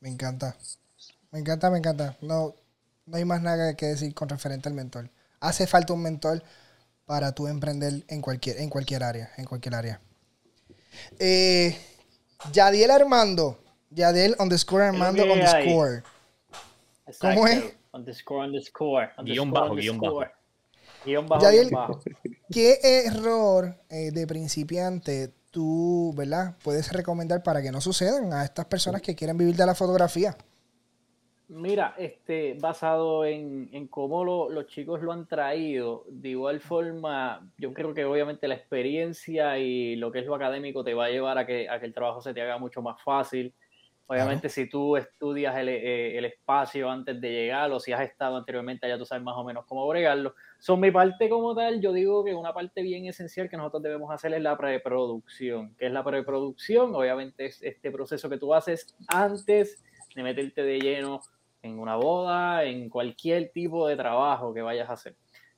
Me 0.00 0.08
encanta. 0.08 0.56
Me 1.32 1.40
encanta, 1.40 1.70
me 1.70 1.78
encanta. 1.78 2.16
No, 2.22 2.54
no 3.06 3.16
hay 3.16 3.24
más 3.24 3.42
nada 3.42 3.74
que 3.74 3.86
decir 3.86 4.14
con 4.14 4.28
referente 4.28 4.68
al 4.68 4.74
mentor. 4.74 5.10
Hace 5.40 5.66
falta 5.66 5.92
un 5.92 6.02
mentor 6.02 6.42
para 7.04 7.32
tú 7.32 7.48
emprender 7.48 8.04
en 8.08 8.20
cualquier, 8.22 8.60
en 8.60 8.70
cualquier 8.70 9.02
área, 9.02 9.30
en 9.36 9.44
cualquier 9.44 9.74
área. 9.74 10.00
Eh, 11.18 11.76
Yadiel 12.52 12.90
Armando. 12.90 13.58
Yadiel 13.90 14.36
underscore 14.38 14.84
Armando 14.84 15.22
underscore. 15.24 16.02
¿Cómo 17.20 17.46
es? 17.46 17.56
Exacto. 17.58 17.78
Underscore, 17.92 18.46
underscore. 18.46 19.10
Guión 19.24 19.50
bajo, 19.50 19.74
guion 19.74 19.98
bajo. 20.00 20.24
Guión 21.04 21.26
bajo, 21.28 21.42
Ya 21.42 21.50
di 21.50 21.56
guion 21.56 21.66
el- 21.68 21.72
bajo. 21.74 22.00
¿Qué 22.50 22.78
error 23.06 23.74
eh, 23.90 24.10
de 24.10 24.26
principiante 24.26 25.30
tú, 25.50 26.12
verdad, 26.16 26.54
puedes 26.62 26.92
recomendar 26.92 27.42
para 27.42 27.62
que 27.62 27.70
no 27.72 27.80
sucedan 27.80 28.32
a 28.32 28.44
estas 28.44 28.66
personas 28.66 29.00
que 29.02 29.14
quieren 29.14 29.36
vivir 29.38 29.56
de 29.56 29.66
la 29.66 29.74
fotografía? 29.74 30.36
Mira, 31.50 31.94
este, 31.96 32.54
basado 32.60 33.24
en, 33.24 33.70
en 33.72 33.88
cómo 33.88 34.22
lo- 34.22 34.50
los 34.50 34.66
chicos 34.66 35.00
lo 35.02 35.12
han 35.12 35.26
traído, 35.26 36.04
de 36.10 36.28
igual 36.30 36.60
forma, 36.60 37.50
yo 37.56 37.72
creo 37.72 37.94
que 37.94 38.04
obviamente 38.04 38.46
la 38.48 38.54
experiencia 38.54 39.58
y 39.58 39.96
lo 39.96 40.12
que 40.12 40.18
es 40.18 40.26
lo 40.26 40.34
académico 40.34 40.84
te 40.84 40.92
va 40.92 41.06
a 41.06 41.10
llevar 41.10 41.38
a 41.38 41.46
que, 41.46 41.66
a 41.70 41.80
que 41.80 41.86
el 41.86 41.94
trabajo 41.94 42.20
se 42.20 42.34
te 42.34 42.42
haga 42.42 42.58
mucho 42.58 42.82
más 42.82 43.02
fácil. 43.02 43.54
Obviamente, 44.10 44.48
si 44.48 44.66
tú 44.66 44.96
estudias 44.96 45.54
el, 45.58 45.68
eh, 45.68 46.16
el 46.16 46.24
espacio 46.24 46.90
antes 46.90 47.20
de 47.20 47.30
llegar 47.30 47.70
o 47.70 47.78
si 47.78 47.92
has 47.92 48.00
estado 48.00 48.38
anteriormente, 48.38 48.88
ya 48.88 48.96
tú 48.96 49.04
sabes 49.04 49.22
más 49.22 49.36
o 49.36 49.44
menos 49.44 49.66
cómo 49.66 49.86
bregarlo. 49.86 50.34
Son 50.58 50.80
mi 50.80 50.90
parte 50.90 51.28
como 51.28 51.54
tal, 51.54 51.78
yo 51.82 51.92
digo 51.92 52.24
que 52.24 52.34
una 52.34 52.54
parte 52.54 52.80
bien 52.80 53.04
esencial 53.04 53.50
que 53.50 53.58
nosotros 53.58 53.82
debemos 53.82 54.10
hacer 54.10 54.32
es 54.32 54.40
la 54.40 54.56
preproducción. 54.56 55.74
¿Qué 55.76 55.86
es 55.86 55.92
la 55.92 56.02
preproducción? 56.02 56.94
Obviamente 56.94 57.44
es 57.44 57.62
este 57.62 57.90
proceso 57.90 58.30
que 58.30 58.38
tú 58.38 58.54
haces 58.54 58.96
antes 59.08 59.84
de 60.16 60.22
meterte 60.22 60.62
de 60.62 60.80
lleno 60.80 61.20
en 61.60 61.78
una 61.78 61.96
boda, 61.96 62.64
en 62.64 62.88
cualquier 62.88 63.50
tipo 63.50 63.86
de 63.88 63.96
trabajo 63.96 64.54
que 64.54 64.62
vayas 64.62 64.88
a 64.88 64.94
hacer. 64.94 65.16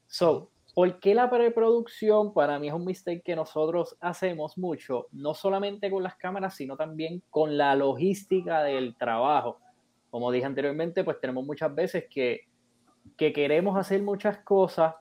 So, 0.08 0.50
¿por 0.74 1.00
qué 1.00 1.14
la 1.14 1.30
preproducción? 1.30 2.32
Para 2.32 2.58
mí 2.58 2.68
es 2.68 2.74
un 2.74 2.84
mistake 2.84 3.22
que 3.22 3.36
nosotros 3.36 3.96
hacemos 4.00 4.56
mucho, 4.58 5.06
no 5.12 5.34
solamente 5.34 5.90
con 5.90 6.02
las 6.02 6.16
cámaras, 6.16 6.54
sino 6.54 6.76
también 6.76 7.22
con 7.30 7.56
la 7.56 7.74
logística 7.74 8.62
del 8.62 8.96
trabajo. 8.96 9.58
Como 10.10 10.30
dije 10.32 10.46
anteriormente, 10.46 11.04
pues 11.04 11.20
tenemos 11.20 11.44
muchas 11.44 11.74
veces 11.74 12.04
que, 12.10 12.42
que 13.16 13.32
queremos 13.32 13.76
hacer 13.76 14.02
muchas 14.02 14.38
cosas, 14.38 14.94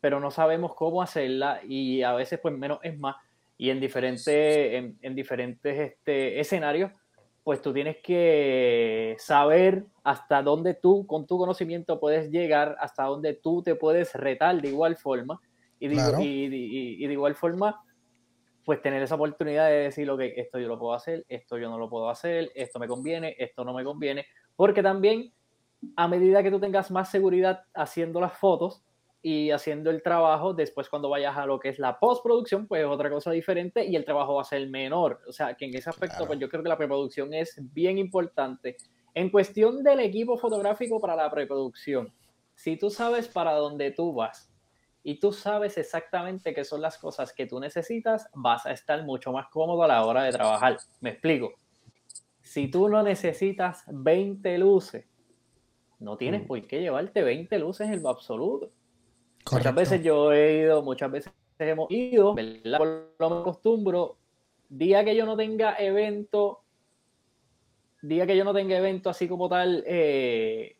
pero 0.00 0.20
no 0.20 0.30
sabemos 0.30 0.74
cómo 0.74 1.02
hacerlas 1.02 1.60
y 1.64 2.02
a 2.02 2.12
veces 2.14 2.38
pues 2.40 2.56
menos 2.56 2.78
es 2.82 2.98
más. 2.98 3.16
Y 3.58 3.70
en 3.70 3.80
diferentes, 3.80 4.26
en, 4.28 4.98
en 5.00 5.14
diferentes 5.14 5.78
este, 5.78 6.40
escenarios, 6.40 6.92
pues 7.46 7.62
tú 7.62 7.72
tienes 7.72 7.98
que 8.02 9.14
saber 9.20 9.84
hasta 10.02 10.42
dónde 10.42 10.74
tú, 10.74 11.06
con 11.06 11.28
tu 11.28 11.38
conocimiento, 11.38 12.00
puedes 12.00 12.28
llegar, 12.32 12.76
hasta 12.80 13.04
dónde 13.04 13.34
tú 13.34 13.62
te 13.62 13.76
puedes 13.76 14.12
retar 14.14 14.60
de 14.60 14.68
igual 14.68 14.96
forma. 14.96 15.40
Y 15.78 15.86
de, 15.86 15.94
Claro. 15.94 16.18
y, 16.22 16.46
y- 16.46 17.04
y 17.04 17.06
de 17.06 17.12
igual 17.12 17.36
forma, 17.36 17.80
pues 18.64 18.82
tener 18.82 19.00
esa 19.00 19.14
oportunidad 19.14 19.68
de 19.68 19.76
decir, 19.76 20.10
ok, 20.10 20.22
esto 20.34 20.58
yo 20.58 20.66
lo 20.66 20.76
puedo 20.76 20.92
hacer, 20.94 21.24
esto 21.28 21.56
yo 21.56 21.70
no 21.70 21.78
lo 21.78 21.88
puedo 21.88 22.10
hacer, 22.10 22.50
esto 22.56 22.80
me 22.80 22.88
conviene, 22.88 23.36
esto 23.38 23.64
no 23.64 23.72
me 23.72 23.84
conviene. 23.84 24.26
Porque 24.56 24.82
también, 24.82 25.32
a 25.94 26.08
medida 26.08 26.42
que 26.42 26.50
tú 26.50 26.58
tengas 26.58 26.90
más 26.90 27.12
seguridad 27.12 27.62
haciendo 27.74 28.20
las 28.20 28.36
fotos, 28.36 28.82
y 29.28 29.50
haciendo 29.50 29.90
el 29.90 30.02
trabajo, 30.04 30.54
después 30.54 30.88
cuando 30.88 31.08
vayas 31.08 31.36
a 31.36 31.46
lo 31.46 31.58
que 31.58 31.70
es 31.70 31.80
la 31.80 31.98
postproducción, 31.98 32.68
pues 32.68 32.82
es 32.82 32.86
otra 32.86 33.10
cosa 33.10 33.32
diferente 33.32 33.84
y 33.84 33.96
el 33.96 34.04
trabajo 34.04 34.34
va 34.36 34.42
a 34.42 34.44
ser 34.44 34.68
menor. 34.68 35.20
O 35.26 35.32
sea, 35.32 35.54
que 35.54 35.64
en 35.64 35.74
ese 35.74 35.90
aspecto, 35.90 36.18
Claro. 36.18 36.26
pues 36.28 36.38
yo 36.38 36.48
creo 36.48 36.62
que 36.62 36.68
la 36.68 36.76
preproducción 36.78 37.34
es 37.34 37.56
bien 37.74 37.98
importante. 37.98 38.76
En 39.14 39.28
cuestión 39.30 39.82
del 39.82 39.98
equipo 39.98 40.38
fotográfico 40.38 41.00
para 41.00 41.16
la 41.16 41.28
preproducción, 41.28 42.12
si 42.54 42.76
tú 42.76 42.88
sabes 42.88 43.26
para 43.26 43.54
dónde 43.54 43.90
tú 43.90 44.14
vas 44.14 44.48
y 45.02 45.18
tú 45.18 45.32
sabes 45.32 45.76
exactamente 45.76 46.54
qué 46.54 46.62
son 46.64 46.80
las 46.80 46.96
cosas 46.96 47.32
que 47.32 47.46
tú 47.46 47.58
necesitas, 47.58 48.28
vas 48.32 48.64
a 48.64 48.70
estar 48.70 49.02
mucho 49.04 49.32
más 49.32 49.48
cómodo 49.48 49.82
a 49.82 49.88
la 49.88 50.04
hora 50.04 50.22
de 50.22 50.30
trabajar. 50.30 50.76
Me 51.00 51.10
explico. 51.10 51.52
Si 52.42 52.68
tú 52.70 52.88
no 52.88 53.02
necesitas 53.02 53.82
20 53.88 54.56
luces, 54.58 55.04
no 55.98 56.16
tienes 56.16 56.44
Mm. 56.44 56.46
por 56.46 56.62
qué 56.68 56.80
llevarte 56.80 57.24
20 57.24 57.58
luces 57.58 57.88
en 57.90 58.04
lo 58.04 58.10
absoluto. 58.10 58.70
Muchas 59.52 59.74
veces 59.74 60.02
yo 60.02 60.32
he 60.32 60.58
ido, 60.58 60.82
muchas 60.82 61.10
veces 61.10 61.32
hemos 61.58 61.90
ido, 61.90 62.34
¿verdad? 62.34 62.78
Por 62.78 63.14
lo 63.18 63.30
me 63.30 63.36
acostumbro, 63.40 64.16
día 64.68 65.04
que 65.04 65.14
yo 65.14 65.24
no 65.24 65.36
tenga 65.36 65.76
evento, 65.78 66.60
día 68.02 68.26
que 68.26 68.36
yo 68.36 68.44
no 68.44 68.52
tenga 68.52 68.76
evento 68.76 69.10
así 69.10 69.28
como 69.28 69.48
tal, 69.48 69.84
eh, 69.86 70.76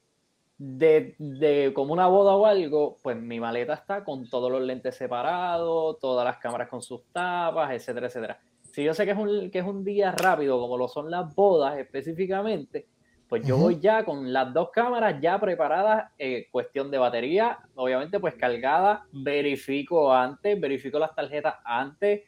de, 0.59 1.15
de 1.19 1.73
como 1.75 1.93
una 1.93 2.09
boda 2.09 2.35
o 2.35 2.47
algo, 2.47 2.97
pues 3.03 3.17
mi 3.17 3.39
maleta 3.39 3.75
está 3.75 4.05
con 4.05 4.29
todos 4.29 4.51
los 4.51 4.63
lentes 4.63 4.97
separados, 4.97 5.99
todas 5.99 6.25
las 6.25 6.39
cámaras 6.39 6.69
con 6.69 6.83
sus 6.83 7.03
tapas, 7.13 7.73
etcétera, 7.73 8.07
etcétera. 8.07 8.41
Si 8.73 8.83
yo 8.83 8.95
sé 8.95 9.05
que 9.05 9.13
es 9.13 9.19
un, 9.19 9.51
que 9.51 9.59
es 9.59 9.67
un 9.67 9.85
día 9.85 10.13
rápido, 10.13 10.59
como 10.59 10.77
lo 10.77 10.89
son 10.89 11.11
las 11.11 11.35
bodas 11.35 11.79
específicamente, 11.79 12.87
pues 13.29 13.43
yo 13.45 13.57
voy 13.57 13.81
ya 13.81 14.05
con 14.05 14.33
las 14.33 14.53
dos 14.53 14.71
cámaras 14.71 15.21
ya 15.21 15.39
preparadas, 15.41 16.13
eh, 16.19 16.47
cuestión 16.51 16.91
de 16.91 16.99
batería, 16.99 17.59
obviamente 17.75 18.21
pues 18.21 18.35
cargada, 18.35 19.05
verifico 19.13 20.13
antes, 20.13 20.61
verifico 20.61 20.99
las 20.99 21.15
tarjetas 21.15 21.57
antes, 21.65 22.23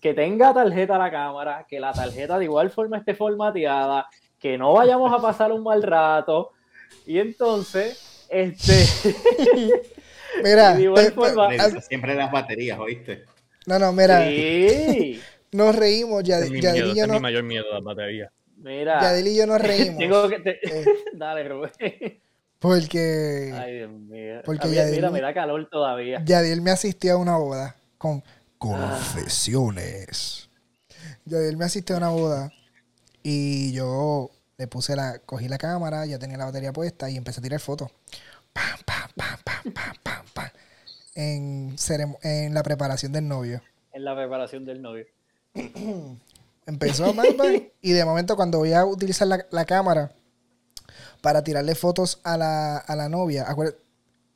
que 0.00 0.12
tenga 0.14 0.52
tarjeta 0.52 0.98
la 0.98 1.10
cámara, 1.10 1.66
que 1.68 1.78
la 1.78 1.92
tarjeta 1.92 2.38
de 2.38 2.44
igual 2.46 2.70
forma 2.70 2.98
esté 2.98 3.14
formateada, 3.14 4.06
que 4.38 4.56
no 4.58 4.72
vayamos 4.72 5.12
a 5.12 5.20
pasar 5.22 5.52
un 5.52 5.62
mal 5.62 5.82
rato, 5.82 6.50
y 7.06 7.18
entonces, 7.18 8.26
este, 8.28 8.84
Mira, 10.42 10.74
de 10.76 10.82
igual 10.82 11.04
te- 11.06 11.10
forma- 11.12 11.48
te- 11.48 11.80
siempre 11.82 12.14
las 12.14 12.30
baterías, 12.32 12.78
¿oíste? 12.78 13.24
no, 13.66 13.78
no, 13.78 13.92
mira, 13.92 14.18
sí, 14.18 15.20
nos 15.52 15.76
reímos, 15.76 16.22
Yad- 16.24 16.42
es 16.44 16.50
mi 16.50 16.60
miedo, 16.60 16.92
es 16.92 17.02
mi 17.02 17.08
no, 17.08 17.20
mayor 17.20 17.42
miedo, 17.44 17.66
la 17.72 17.80
batería. 17.80 18.32
Mira, 18.60 19.00
Yadil 19.00 19.28
y 19.28 19.36
yo 19.36 19.46
nos 19.46 19.60
reímos. 19.62 19.98
tengo 19.98 20.28
que, 20.28 20.38
te- 20.40 20.58
eh, 20.82 20.86
dale, 21.14 21.48
Rubén. 21.48 21.72
porque 22.58 23.52
Ay, 23.54 23.76
Dios 23.78 23.90
mío. 23.90 24.42
Porque 24.44 24.68
mí, 24.68 24.74
ya 24.74 24.84
mira, 24.86 25.10
me 25.10 25.20
da 25.20 25.34
calor 25.34 25.68
todavía. 25.70 26.22
Yadiel 26.24 26.60
me 26.62 26.70
asistió 26.70 27.14
a 27.14 27.16
una 27.16 27.36
boda 27.36 27.76
con 27.98 28.22
confesiones. 28.58 30.48
Yadiel 31.24 31.56
me 31.56 31.64
asistió 31.64 31.96
a 31.96 31.98
una 31.98 32.10
boda 32.10 32.52
y 33.22 33.72
yo 33.72 34.30
le 34.58 34.66
puse 34.66 34.94
la, 34.96 35.18
cogí 35.20 35.48
la 35.48 35.58
cámara, 35.58 36.04
ya 36.06 36.18
tenía 36.18 36.36
la 36.36 36.44
batería 36.46 36.72
puesta 36.72 37.08
y 37.10 37.16
empecé 37.16 37.40
a 37.40 37.42
tirar 37.42 37.60
fotos. 37.60 37.90
Pam, 38.52 38.78
pam, 38.84 39.10
pam, 39.16 39.38
pam, 39.44 39.72
pam, 39.72 39.96
pam, 40.02 40.26
pam. 40.34 40.48
En, 41.14 41.76
en 42.22 42.54
la 42.54 42.62
preparación 42.62 43.12
del 43.12 43.26
novio. 43.28 43.62
En 43.92 44.04
la 44.04 44.14
preparación 44.16 44.64
del 44.64 44.82
novio. 44.82 45.06
Empezó 46.66 47.04
pam, 47.16 47.36
pam, 47.36 47.60
y 47.80 47.92
de 47.92 48.04
momento 48.04 48.36
cuando 48.36 48.58
voy 48.58 48.72
a 48.72 48.84
utilizar 48.84 49.26
la, 49.28 49.46
la 49.50 49.64
cámara 49.64 50.12
para 51.20 51.42
tirarle 51.42 51.74
fotos 51.74 52.20
a 52.24 52.36
la, 52.36 52.76
a 52.78 52.96
la 52.96 53.08
novia, 53.08 53.46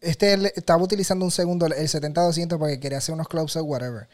este 0.01 0.35
estaba 0.59 0.83
utilizando 0.83 1.25
un 1.25 1.31
segundo, 1.31 1.67
el 1.67 1.73
70-200 1.73 2.59
porque 2.59 2.79
quería 2.81 2.99
hacer 2.99 3.15
unos 3.15 3.29
close-up, 3.29 3.67
whatever. 3.69 4.09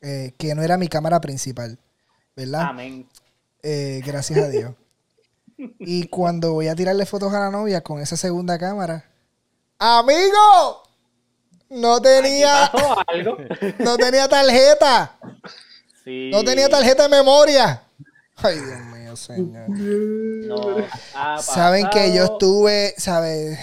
eh, 0.00 0.32
que 0.38 0.54
no 0.54 0.62
era 0.62 0.78
mi 0.78 0.88
cámara 0.88 1.20
principal, 1.20 1.78
¿verdad? 2.36 2.62
Amén. 2.68 3.06
Eh, 3.62 4.00
gracias 4.06 4.38
a 4.38 4.48
Dios. 4.48 4.74
Y 5.80 6.06
cuando 6.06 6.52
voy 6.52 6.68
a 6.68 6.76
tirarle 6.76 7.04
fotos 7.04 7.34
a 7.34 7.40
la 7.40 7.50
novia 7.50 7.80
con 7.82 8.00
esa 8.00 8.16
segunda 8.16 8.58
cámara, 8.58 9.04
¡Amigo! 9.80 10.82
No 11.70 12.00
tenía, 12.00 12.64
algo. 12.66 13.36
no 13.80 13.96
tenía 13.98 14.26
tarjeta. 14.28 15.18
Sí. 16.08 16.30
No 16.32 16.42
tenía 16.42 16.68
tarjeta 16.70 17.02
de 17.02 17.08
memoria. 17.10 17.82
Ay, 18.36 18.54
Dios 18.56 18.80
mío, 18.96 19.16
señor. 19.16 19.68
No, 19.68 20.76
Saben 21.42 21.88
que 21.90 22.14
yo 22.14 22.24
estuve, 22.24 22.94
¿sabes? 22.96 23.58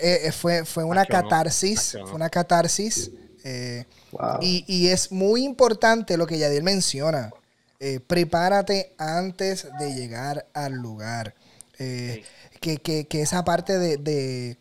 Eh, 0.00 0.20
eh, 0.24 0.32
fue, 0.32 0.64
fue 0.64 0.84
una 0.84 1.04
catarsis. 1.04 1.92
Fue 2.04 2.12
una 2.14 2.30
catarsis. 2.30 3.10
eh, 3.44 3.84
Wow. 4.12 4.38
y, 4.40 4.64
y 4.68 4.88
es 4.88 5.10
muy 5.10 5.42
importante 5.44 6.16
lo 6.16 6.26
que 6.26 6.38
Yadiel 6.38 6.62
menciona. 6.62 7.32
Eh, 7.80 7.98
prepárate 7.98 8.94
antes 8.96 9.66
de 9.80 9.92
llegar 9.92 10.46
al 10.54 10.72
lugar. 10.74 11.34
Eh, 11.80 12.22
que, 12.60 12.76
que- 12.78 13.06
que 13.08 13.20
esa 13.22 13.44
parte 13.44 13.76
de, 13.76 13.96
de, 13.96 14.56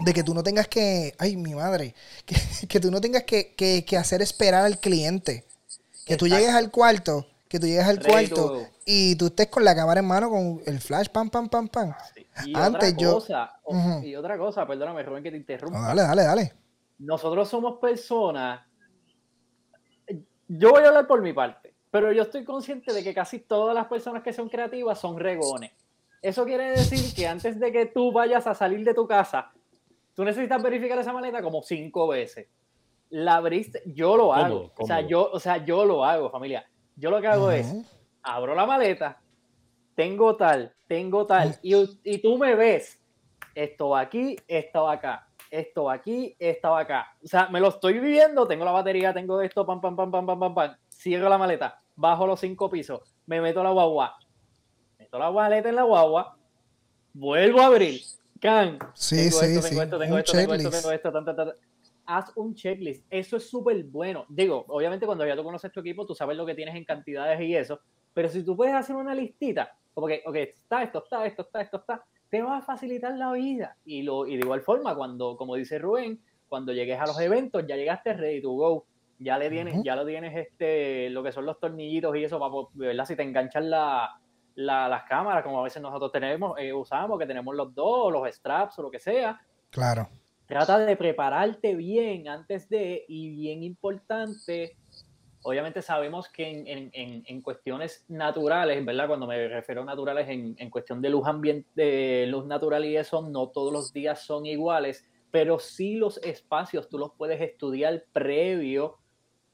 de 0.00 0.12
que 0.14 0.22
tú 0.22 0.32
no 0.34 0.42
tengas 0.42 0.66
que. 0.68 1.14
Ay, 1.18 1.36
mi 1.36 1.54
madre. 1.54 1.94
Que, 2.24 2.36
que 2.66 2.80
tú 2.80 2.90
no 2.90 3.00
tengas 3.02 3.24
que, 3.24 3.52
que- 3.54 3.84
que 3.84 3.96
hacer 3.98 4.22
esperar 4.22 4.64
al 4.64 4.80
cliente. 4.80 5.44
Que 6.06 6.16
tú 6.16 6.26
llegues 6.26 6.54
al 6.54 6.70
cuarto. 6.70 7.26
Que 7.48 7.60
tú 7.60 7.66
llegues 7.66 7.84
al 7.86 7.98
Ready 7.98 8.08
cuarto 8.28 8.66
y 8.84 9.14
tú 9.16 9.26
estés 9.26 9.46
con 9.48 9.64
la 9.64 9.74
cámara 9.74 10.00
en 10.00 10.06
mano 10.06 10.28
con 10.30 10.60
el 10.66 10.80
flash, 10.80 11.08
pam, 11.08 11.30
pam, 11.30 11.48
pam, 11.48 11.68
pam. 11.68 11.92
Y 12.44 12.56
Antes 12.56 12.90
otra 12.92 13.00
yo- 13.02 13.14
cosa, 13.14 13.60
o- 13.62 13.76
Ujú. 13.76 14.02
y 14.04 14.16
otra 14.16 14.36
cosa, 14.36 14.66
perdóname, 14.66 15.02
Rubén, 15.04 15.22
que 15.22 15.30
te 15.30 15.36
No, 15.36 15.40
interrumpa. 15.40 15.80
dale, 15.80 16.02
dale, 16.02 16.22
dale. 16.24 16.52
Nosotros 16.98 17.48
somos 17.48 17.78
personas. 17.78 18.62
Yo 20.48 20.70
voy 20.70 20.84
a 20.84 20.88
hablar 20.88 21.06
por 21.06 21.22
mi 21.22 21.32
parte, 21.32 21.74
pero 21.90 22.12
yo 22.12 22.22
estoy 22.22 22.44
consciente 22.44 22.92
de 22.92 23.02
que 23.04 23.14
casi 23.14 23.40
todas 23.40 23.74
las 23.74 23.86
personas 23.86 24.22
que 24.22 24.32
son 24.32 24.48
creativas 24.48 24.98
son 24.98 25.18
regones. 25.18 25.72
Eso 26.22 26.44
quiere 26.44 26.70
decir 26.70 27.14
que 27.14 27.26
antes 27.28 27.58
de 27.60 27.70
que 27.72 27.86
tú 27.86 28.10
vayas 28.12 28.46
a 28.46 28.54
salir 28.54 28.84
de 28.84 28.94
tu 28.94 29.06
casa, 29.06 29.52
tú 30.14 30.24
necesitas 30.24 30.60
verificar 30.62 30.98
esa 30.98 31.12
maleta 31.12 31.42
como 31.42 31.62
cinco 31.62 32.08
veces. 32.08 32.46
La 33.10 33.36
abriste, 33.36 33.82
yo 33.86 34.16
lo 34.16 34.34
hago. 34.34 34.72
O 34.76 34.86
sea, 34.86 35.00
yo, 35.00 35.30
o 35.30 35.38
sea, 35.38 35.64
yo 35.64 35.84
lo 35.84 36.04
hago, 36.04 36.30
familia. 36.30 36.68
Yo 36.96 37.10
lo 37.10 37.20
que 37.20 37.26
hago 37.26 37.50
es, 37.50 37.74
abro 38.22 38.54
la 38.54 38.66
maleta, 38.66 39.20
tengo 39.94 40.36
tal, 40.36 40.74
tengo 40.86 41.26
tal, 41.26 41.58
y, 41.62 41.74
y 42.04 42.18
tú 42.18 42.38
me 42.38 42.54
ves, 42.54 43.00
esto 43.54 43.90
va 43.90 44.00
aquí, 44.00 44.36
esto 44.48 44.84
va 44.84 44.92
acá, 44.92 45.28
esto 45.50 45.84
va 45.84 45.94
aquí, 45.94 46.36
esto 46.38 46.70
va 46.70 46.80
acá. 46.80 47.06
O 47.22 47.26
sea, 47.26 47.48
me 47.48 47.60
lo 47.60 47.68
estoy 47.68 47.98
viviendo, 47.98 48.46
tengo 48.46 48.64
la 48.64 48.72
batería, 48.72 49.14
tengo 49.14 49.40
esto, 49.40 49.64
pam, 49.64 49.80
pam, 49.80 49.96
pam, 49.96 50.10
pam, 50.10 50.26
pam, 50.26 50.38
pam, 50.38 50.54
pam, 50.54 50.76
cierro 50.90 51.28
la 51.28 51.38
maleta, 51.38 51.80
bajo 51.94 52.26
los 52.26 52.40
cinco 52.40 52.68
pisos, 52.70 53.14
me 53.26 53.40
meto 53.40 53.62
la 53.62 53.70
guagua, 53.70 54.16
meto 54.98 55.18
la 55.18 55.30
maleta 55.30 55.68
en 55.68 55.76
la 55.76 55.82
guagua, 55.84 56.36
vuelvo 57.14 57.60
a 57.60 57.66
abrir, 57.66 58.00
can, 58.40 58.78
sí, 58.94 59.16
tengo 59.16 59.40
sí, 59.40 59.46
esto, 59.46 59.62
sí. 59.62 59.68
tengo 59.68 59.82
esto, 59.82 59.98
tengo 59.98 60.14
Un 60.14 60.20
esto, 60.20 60.32
tengo 60.32 60.54
esto, 60.54 60.70
tengo 60.70 60.92
esto, 60.92 61.12
tan, 61.12 61.24
tan. 61.24 61.52
Haz 62.06 62.32
un 62.36 62.54
checklist. 62.54 63.04
Eso 63.10 63.36
es 63.36 63.48
súper 63.50 63.82
bueno. 63.84 64.24
Digo, 64.28 64.64
obviamente 64.68 65.06
cuando 65.06 65.26
ya 65.26 65.36
tú 65.36 65.42
conoces 65.44 65.72
tu 65.72 65.80
equipo, 65.80 66.06
tú 66.06 66.14
sabes 66.14 66.36
lo 66.36 66.46
que 66.46 66.54
tienes 66.54 66.74
en 66.76 66.84
cantidades 66.84 67.40
y 67.40 67.54
eso. 67.56 67.80
Pero 68.14 68.28
si 68.28 68.44
tú 68.44 68.56
puedes 68.56 68.74
hacer 68.74 68.96
una 68.96 69.14
listita, 69.14 69.76
como 69.92 70.06
que, 70.06 70.22
ok, 70.26 70.36
está, 70.36 70.82
esto 70.82 71.02
está, 71.02 71.26
esto 71.26 71.42
está, 71.42 71.60
esto 71.60 71.76
está, 71.78 72.04
te 72.30 72.42
va 72.42 72.58
a 72.58 72.62
facilitar 72.62 73.14
la 73.16 73.32
vida. 73.32 73.76
Y, 73.84 74.02
lo, 74.02 74.26
y 74.26 74.36
de 74.36 74.40
igual 74.42 74.60
forma, 74.62 74.94
cuando, 74.94 75.36
como 75.36 75.54
dice 75.56 75.78
Rubén, 75.78 76.20
cuando 76.48 76.72
llegues 76.72 76.98
a 77.00 77.06
los 77.06 77.18
eventos, 77.20 77.64
ya 77.66 77.76
llegaste 77.76 78.12
ready 78.14 78.40
to 78.40 78.50
go. 78.52 78.84
Ya 79.18 79.38
le 79.38 79.48
tienes, 79.48 79.82
ya 79.82 79.96
lo 79.96 80.04
tienes 80.04 80.36
este, 80.36 81.08
lo 81.10 81.22
que 81.22 81.32
son 81.32 81.46
los 81.46 81.58
tornillitos 81.58 82.14
y 82.16 82.24
eso, 82.24 82.38
para, 82.38 82.52
¿verdad? 82.74 83.04
Si 83.06 83.16
te 83.16 83.22
enganchan 83.22 83.70
la, 83.70 84.20
la- 84.56 84.88
las 84.88 85.04
cámaras, 85.04 85.42
como 85.42 85.60
a 85.60 85.64
veces 85.64 85.80
nosotros 85.80 86.12
tenemos, 86.12 86.58
eh, 86.58 86.72
usamos, 86.72 87.18
que 87.18 87.26
tenemos 87.26 87.54
los 87.56 87.74
dos, 87.74 88.12
los 88.12 88.28
straps 88.34 88.78
o 88.78 88.82
lo 88.82 88.90
que 88.90 88.98
sea, 89.00 89.40
Claro. 89.70 90.08
Trata 90.46 90.78
de 90.78 90.96
prepararte 90.96 91.74
bien 91.74 92.28
antes 92.28 92.68
de, 92.68 93.04
y 93.08 93.30
bien 93.30 93.62
importante, 93.62 94.76
obviamente 95.42 95.82
sabemos 95.82 96.28
que 96.28 96.48
en, 96.48 96.66
en- 96.66 96.90
en- 96.92 97.22
en 97.26 97.42
cuestiones 97.42 98.04
naturales, 98.08 98.84
¿verdad? 98.84 99.08
Cuando 99.08 99.26
me 99.26 99.48
refiero 99.48 99.82
a 99.82 99.84
naturales, 99.84 100.28
en, 100.28 100.54
en 100.58 100.70
cuestión 100.70 101.00
de 101.02 101.10
luz 101.10 101.26
ambiente, 101.26 101.68
de 101.74 102.26
luz 102.28 102.46
natural 102.46 102.84
y 102.84 102.96
eso, 102.96 103.22
no 103.28 103.48
todos 103.48 103.72
los 103.72 103.92
días 103.92 104.20
son 104.22 104.46
iguales, 104.46 105.04
pero 105.30 105.58
sí 105.58 105.96
los 105.96 106.18
espacios 106.18 106.88
tú 106.88 106.98
los 106.98 107.12
puedes 107.16 107.40
estudiar 107.40 108.04
previo 108.12 108.98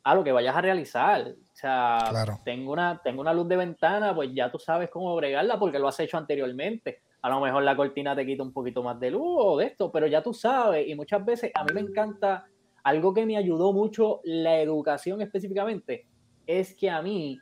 a 0.04 0.14
lo 0.14 0.24
que 0.24 0.32
vayas 0.32 0.56
a 0.56 0.60
realizar. 0.60 1.28
O 1.28 1.54
sea, 1.54 1.98
Claro. 2.10 2.40
tengo, 2.44 2.72
una, 2.72 3.00
tengo 3.02 3.20
una 3.20 3.32
luz 3.32 3.48
de 3.48 3.56
ventana, 3.56 4.14
pues 4.14 4.30
ya 4.32 4.50
tú 4.50 4.58
sabes 4.58 4.90
cómo 4.90 5.14
bregarla 5.16 5.58
porque 5.58 5.78
lo 5.78 5.88
has 5.88 5.98
hecho 6.00 6.16
anteriormente. 6.18 7.02
A 7.22 7.30
lo 7.30 7.40
mejor 7.40 7.62
la 7.62 7.76
cortina 7.76 8.14
te 8.14 8.26
quita 8.26 8.42
un 8.42 8.52
poquito 8.52 8.82
más 8.82 8.98
de 9.00 9.12
luz 9.12 9.36
o 9.38 9.56
de 9.56 9.66
esto, 9.66 9.90
pero 9.90 10.06
ya 10.06 10.22
tú 10.22 10.34
sabes. 10.34 10.88
Y 10.88 10.94
muchas 10.94 11.24
veces 11.24 11.52
a 11.54 11.64
mí 11.64 11.70
me 11.72 11.80
encanta 11.80 12.46
algo 12.82 13.14
que 13.14 13.26
me 13.26 13.36
ayudó 13.36 13.72
mucho 13.72 14.20
la 14.24 14.60
educación 14.60 15.20
específicamente, 15.22 16.06
es 16.46 16.74
que 16.74 16.90
a 16.90 17.00
mí 17.00 17.38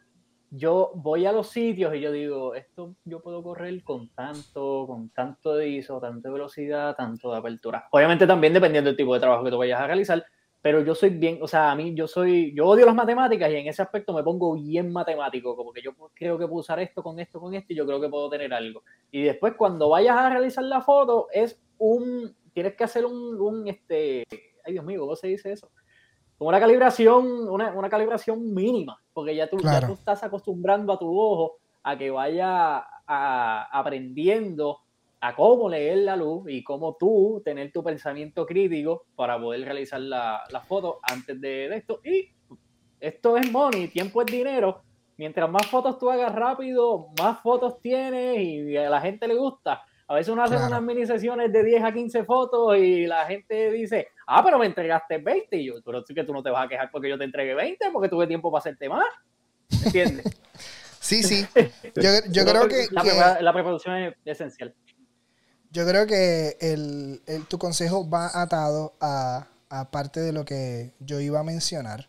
yo 0.51 0.93
voy 0.97 1.27
a 1.27 1.33
los 1.33 1.49
sitios 1.49 1.95
y 1.95 2.01
yo 2.01 2.11
digo, 2.11 2.55
esto 2.55 2.97
yo 3.05 3.21
puedo 3.23 3.43
correr 3.43 3.83
con 3.85 4.09
tanto, 4.11 4.85
con 4.87 5.11
tanto 5.11 5.55
de 5.55 5.69
ISO, 5.69 6.01
tanta 6.01 6.31
velocidad, 6.31 6.97
tanto 6.97 7.31
de 7.31 7.39
apertura. 7.39 7.87
Obviamente 7.93 8.27
también 8.27 8.53
dependiendo 8.53 8.91
del 8.91 8.97
tipo 8.97 9.15
de 9.15 9.21
trabajo 9.21 9.45
que 9.45 9.51
tú 9.51 9.59
vayas 9.59 9.81
a 9.81 9.87
realizar, 9.87 10.25
pero 10.63 10.83
yo 10.83 10.95
soy 10.95 11.11
bien, 11.11 11.39
o 11.41 11.49
sea, 11.49 11.71
a 11.71 11.75
mí 11.75 11.95
yo 11.95 12.07
soy, 12.07 12.53
yo 12.55 12.67
odio 12.67 12.85
las 12.87 12.95
matemáticas 12.95 13.51
y 13.51 13.57
en 13.57 13.67
ese 13.67 13.81
aspecto 13.83 14.13
me 14.13 14.23
pongo 14.23 14.55
bien 14.55 14.93
matemático, 14.93 15.57
como 15.57 15.73
que 15.73 15.81
yo 15.83 15.93
creo 16.15 16.37
que 16.39 16.47
puedo 16.47 16.61
usar 16.61 16.79
esto 16.81 17.03
con 17.03 17.19
esto, 17.19 17.41
con 17.41 17.55
esto 17.55 17.73
y 17.73 17.77
yo 17.77 17.87
creo 17.87 18.01
que 18.01 18.09
puedo 18.09 18.29
tener 18.29 18.53
algo. 18.53 18.83
Y 19.11 19.23
después 19.23 19.55
cuando 19.55 19.89
vayas 19.89 20.17
a 20.19 20.29
realizar 20.29 20.65
la 20.65 20.81
foto 20.83 21.29
es 21.33 21.59
un, 21.79 22.35
tienes 22.53 22.75
que 22.75 22.85
hacer 22.85 23.07
un, 23.07 23.41
un 23.41 23.69
este, 23.69 24.25
ay 24.65 24.73
Dios 24.75 24.85
mío, 24.85 25.01
¿cómo 25.01 25.17
se 25.17 25.29
dice 25.29 25.51
eso? 25.53 25.71
Como 26.37 26.49
una 26.51 26.61
calibración, 26.61 27.49
una, 27.49 27.73
una 27.73 27.89
calibración 27.89 28.53
mínima, 28.55 29.01
porque 29.13 29.35
ya 29.35 29.49
tú, 29.49 29.59
ya 29.59 29.87
tú 29.87 29.93
estás 29.95 30.23
acostumbrando 30.23 30.93
a 30.93 30.99
tu 30.99 31.19
ojo 31.19 31.57
a 31.83 31.97
que 31.97 32.11
vaya 32.11 32.85
a- 33.07 33.79
aprendiendo 33.79 34.81
a 35.21 35.35
cómo 35.35 35.69
leer 35.69 35.99
la 35.99 36.17
luz 36.17 36.45
y 36.49 36.63
cómo 36.65 36.97
tú 36.99 37.43
tener 37.45 37.71
tu 37.73 37.83
pensamiento 37.85 38.47
crítico 38.47 39.05
para 39.15 39.39
poder 39.39 39.63
realizar 39.65 40.01
la, 40.01 40.43
la 40.51 40.61
foto 40.63 41.01
antes 41.03 41.41
de, 41.41 41.69
de 41.69 41.77
esto. 41.77 42.01
Y 42.05 42.29
esto 43.01 43.37
es 43.37 43.51
money, 43.51 43.89
tiempo 43.89 44.23
es 44.23 44.27
dinero. 44.27 44.83
Mientras 45.19 45.51
más 45.51 45.67
fotos 45.67 45.99
tú 45.99 46.11
hagas 46.11 46.35
rápido, 46.35 47.09
más 47.21 47.41
fotos 47.41 47.81
tienes 47.83 48.39
y 48.41 48.77
a 48.77 48.89
la 48.89 49.01
gente 49.03 49.29
le 49.29 49.35
gusta. 49.35 49.83
A 50.09 50.15
veces 50.15 50.33
uno 50.33 50.43
hace 50.43 50.55
Claro. 50.55 50.69
unas 50.69 50.83
mini 50.83 51.07
sesiones 51.07 51.53
de 51.53 51.63
10 51.63 51.85
a 51.85 51.93
15 51.93 52.25
fotos 52.25 52.77
y 52.79 53.07
la 53.07 53.27
gente 53.27 53.71
dice, 53.71 54.09
ah, 54.27 54.43
pero 54.43 54.59
me 54.59 54.67
entregaste 54.67 55.19
20. 55.19 55.57
Y 55.57 55.67
yo, 55.67 55.75
pero 55.85 56.03
sí 56.05 56.15
que 56.15 56.25
tú 56.25 56.33
no 56.33 56.43
te 56.43 56.51
vas 56.51 56.65
a 56.65 56.69
quejar 56.69 56.91
porque 56.91 57.09
yo 57.11 57.19
te 57.19 57.25
entregué 57.25 57.55
20, 57.55 57.91
porque 57.93 58.09
tuve 58.09 58.27
tiempo 58.27 58.51
para 58.51 58.61
hacerte 58.61 58.89
más. 58.89 59.05
¿Entiendes? 59.85 60.25
Sí, 60.99 61.23
sí. 61.23 61.47
Yo, 61.97 62.11
yo 62.31 62.45
creo 62.45 62.69
que, 62.69 62.87
la, 62.91 63.03
que- 63.03 63.43
la 63.43 63.53
preproducción 63.53 63.97
es 63.97 64.15
esencial. 64.25 64.75
Yo 65.71 65.87
creo 65.87 66.07
que 66.07 66.57
el, 66.61 67.23
el- 67.27 67.47
tu 67.47 67.59
consejo 67.59 68.09
va 68.09 68.31
atado 68.43 68.95
a, 69.01 69.47
a 69.69 69.91
parte 69.91 70.21
de 70.21 70.33
lo 70.33 70.45
que 70.45 70.93
yo 71.01 71.21
iba 71.21 71.41
a 71.41 71.45
mencionar. 71.45 72.09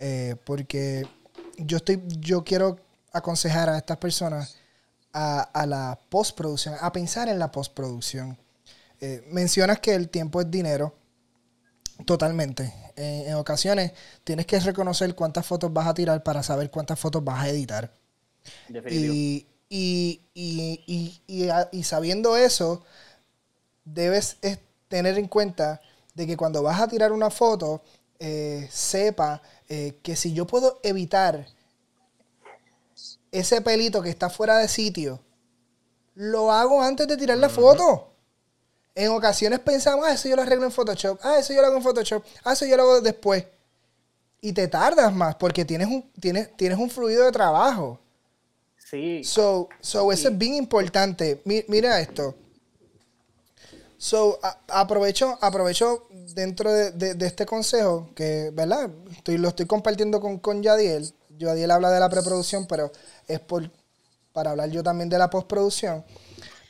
eh, 0.00 0.36
porque 0.44 1.06
yo 1.58 1.78
estoy, 1.78 2.02
yo 2.20 2.44
quiero 2.44 2.78
aconsejar 3.12 3.68
a 3.68 3.78
estas 3.78 3.96
personas 3.98 4.56
a, 5.12 5.40
a 5.42 5.66
la 5.66 5.98
postproducción, 6.10 6.76
a 6.80 6.92
pensar 6.92 7.28
en 7.28 7.38
la 7.38 7.50
postproducción. 7.52 8.38
Eh, 9.00 9.24
mencionas 9.30 9.80
que 9.80 9.94
el 9.94 10.08
tiempo 10.10 10.40
es 10.40 10.50
dinero. 10.50 10.94
Totalmente. 12.04 12.72
En, 12.96 13.28
en 13.28 13.34
ocasiones 13.34 13.92
tienes 14.24 14.46
que 14.46 14.58
reconocer 14.60 15.14
cuántas 15.14 15.44
fotos 15.46 15.72
vas 15.72 15.86
a 15.88 15.94
tirar 15.94 16.22
para 16.22 16.42
saber 16.42 16.70
cuántas 16.70 16.98
fotos 16.98 17.24
vas 17.24 17.42
a 17.44 17.48
editar. 17.48 17.92
Definitivo. 18.68 19.14
Y, 19.14 19.46
y, 19.68 20.20
y, 20.34 20.82
y, 20.86 21.20
y, 21.26 21.50
y 21.72 21.82
sabiendo 21.82 22.36
eso, 22.36 22.84
debes 23.84 24.36
es, 24.42 24.58
tener 24.88 25.18
en 25.18 25.28
cuenta 25.28 25.80
de 26.14 26.26
que 26.26 26.36
cuando 26.36 26.62
vas 26.62 26.80
a 26.80 26.88
tirar 26.88 27.12
una 27.12 27.30
foto, 27.30 27.82
eh, 28.18 28.68
sepa 28.70 29.40
eh, 29.68 29.98
que 30.02 30.16
si 30.16 30.32
yo 30.32 30.46
puedo 30.46 30.80
evitar 30.82 31.46
ese 33.30 33.60
pelito 33.60 34.02
que 34.02 34.10
está 34.10 34.30
fuera 34.30 34.58
de 34.58 34.68
sitio, 34.68 35.20
lo 36.14 36.50
hago 36.50 36.82
antes 36.82 37.06
de 37.06 37.16
tirar 37.16 37.38
la 37.38 37.48
foto. 37.48 38.08
En 38.94 39.12
ocasiones 39.12 39.60
pensamos, 39.60 40.04
ah, 40.04 40.14
eso 40.14 40.28
yo 40.28 40.34
lo 40.34 40.42
arreglo 40.42 40.64
en 40.64 40.72
Photoshop, 40.72 41.20
ah, 41.22 41.38
eso 41.38 41.52
yo 41.52 41.60
lo 41.60 41.68
hago 41.68 41.76
en 41.76 41.82
Photoshop, 41.84 42.24
ah, 42.42 42.54
eso 42.54 42.66
yo 42.66 42.76
lo 42.76 42.82
hago 42.82 43.00
después. 43.00 43.44
Y 44.40 44.52
te 44.52 44.66
tardas 44.66 45.12
más 45.12 45.36
porque 45.36 45.64
tienes 45.64 45.86
un, 45.86 46.10
tienes, 46.18 46.56
tienes 46.56 46.78
un 46.78 46.90
fluido 46.90 47.24
de 47.24 47.30
trabajo. 47.32 48.00
Sí. 48.90 49.22
So, 49.24 49.68
so 49.80 50.10
eso 50.12 50.28
Sí. 50.28 50.32
es 50.32 50.38
bien 50.38 50.54
importante. 50.54 51.42
Mi- 51.44 51.64
mira 51.68 52.00
esto. 52.00 52.34
So, 53.98 54.38
a- 54.42 54.60
aprovecho, 54.80 55.36
aprovecho 55.40 56.06
dentro 56.34 56.72
de, 56.72 56.92
de- 56.92 57.14
de 57.14 57.26
este 57.26 57.44
consejo 57.44 58.10
que, 58.14 58.50
¿verdad? 58.52 58.88
Estoy, 59.10 59.38
lo 59.38 59.48
estoy 59.48 59.66
compartiendo 59.66 60.20
con, 60.20 60.38
con 60.38 60.62
Yadiel. 60.62 61.12
Yadiel 61.36 61.70
habla 61.70 61.90
de 61.90 62.00
la 62.00 62.08
preproducción, 62.08 62.66
pero 62.66 62.92
es 63.26 63.40
por, 63.40 63.70
para 64.32 64.52
hablar 64.52 64.70
yo 64.70 64.82
también 64.82 65.08
de 65.08 65.18
la 65.18 65.28
postproducción. 65.28 66.04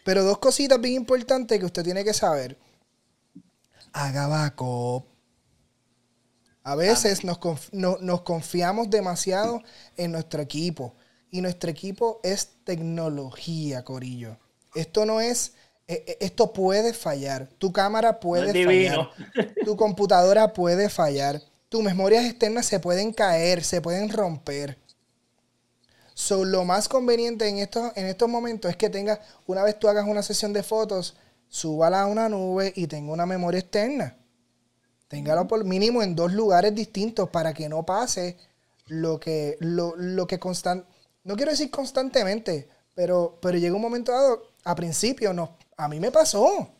Pero 0.04 0.24
dos 0.24 0.38
cositas 0.38 0.80
bien 0.80 0.94
importantes 0.94 1.58
que 1.58 1.66
usted 1.66 1.84
tiene 1.84 2.02
que 2.02 2.14
saber. 2.14 2.56
Haga 3.92 4.26
backup. 4.26 5.04
A 6.64 6.74
veces 6.74 7.24
nos, 7.24 7.38
conf- 7.38 7.68
no- 7.72 7.98
nos 8.00 8.22
confiamos 8.22 8.88
demasiado 8.90 9.62
en 9.96 10.12
nuestro 10.12 10.42
equipo. 10.42 10.94
Y 11.30 11.40
nuestro 11.42 11.70
equipo 11.70 12.20
es 12.22 12.50
tecnología, 12.64 13.84
Corillo. 13.84 14.38
Esto 14.74 15.04
no 15.06 15.20
es. 15.20 15.52
eh, 15.86 16.04
eh, 16.06 16.16
Esto 16.20 16.52
puede 16.52 16.92
fallar. 16.92 17.48
Tu 17.58 17.72
cámara 17.72 18.20
puede 18.20 18.54
fallar. 18.54 19.08
Tu 19.64 19.76
computadora 19.76 20.52
puede 20.52 20.88
fallar. 20.88 21.42
Tus 21.68 21.82
memorias 21.82 22.24
externas 22.24 22.66
se 22.66 22.80
pueden 22.80 23.12
caer, 23.12 23.62
se 23.64 23.80
pueden 23.82 24.08
romper. 24.10 24.78
So, 26.14 26.44
lo 26.44 26.64
más 26.64 26.88
conveniente 26.88 27.48
en 27.48 27.58
estos, 27.58 27.92
en 27.96 28.06
estos 28.06 28.28
momentos 28.28 28.70
es 28.70 28.76
que 28.76 28.90
tengas, 28.90 29.20
una 29.46 29.62
vez 29.62 29.78
tú 29.78 29.88
hagas 29.88 30.06
una 30.06 30.22
sesión 30.22 30.52
de 30.52 30.62
fotos, 30.64 31.16
súbala 31.48 32.02
a 32.02 32.06
una 32.06 32.28
nube 32.28 32.72
y 32.74 32.86
tenga 32.88 33.12
una 33.12 33.26
memoria 33.26 33.60
externa. 33.60 34.16
Téngalo 35.08 35.46
por 35.48 35.64
mínimo 35.64 36.02
en 36.02 36.14
dos 36.16 36.32
lugares 36.32 36.74
distintos 36.74 37.30
para 37.30 37.54
que 37.54 37.68
no 37.68 37.84
pase 37.86 38.36
lo 38.86 39.20
que, 39.20 39.56
lo, 39.60 39.94
lo 39.96 40.26
que 40.26 40.38
constan, 40.38 40.84
no 41.28 41.36
quiero 41.36 41.50
decir 41.50 41.70
constantemente, 41.70 42.70
pero, 42.94 43.38
pero 43.42 43.58
llega 43.58 43.76
un 43.76 43.82
momento 43.82 44.12
dado, 44.12 44.48
a 44.64 44.74
principio, 44.74 45.34
no, 45.34 45.58
a 45.76 45.86
mí 45.86 46.00
me 46.00 46.10
pasó. 46.10 46.70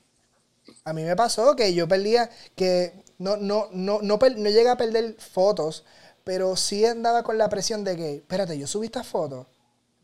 A 0.84 0.94
mí 0.94 1.02
me 1.02 1.14
pasó 1.14 1.54
que 1.54 1.74
yo 1.74 1.86
perdía, 1.86 2.30
que 2.56 3.04
no, 3.18 3.36
no, 3.36 3.68
no, 3.72 4.00
no, 4.00 4.18
no 4.18 4.50
llegué 4.50 4.70
a 4.70 4.78
perder 4.78 5.16
fotos, 5.20 5.84
pero 6.24 6.56
sí 6.56 6.86
andaba 6.86 7.22
con 7.22 7.36
la 7.36 7.50
presión 7.50 7.84
de 7.84 7.94
que, 7.94 8.14
espérate, 8.14 8.58
yo 8.58 8.66
subí 8.66 8.86
estas 8.86 9.06
fotos. 9.06 9.46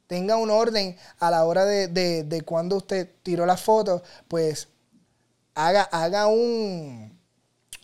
Tenga 0.06 0.36
un 0.36 0.50
orden 0.50 0.98
a 1.20 1.30
la 1.30 1.46
hora 1.46 1.64
de, 1.64 1.88
de, 1.88 2.24
de 2.24 2.42
cuando 2.42 2.76
usted 2.76 3.08
tiró 3.22 3.46
las 3.46 3.62
fotos, 3.62 4.02
pues 4.28 4.68
haga, 5.54 5.84
haga 5.84 6.26
un, 6.26 7.18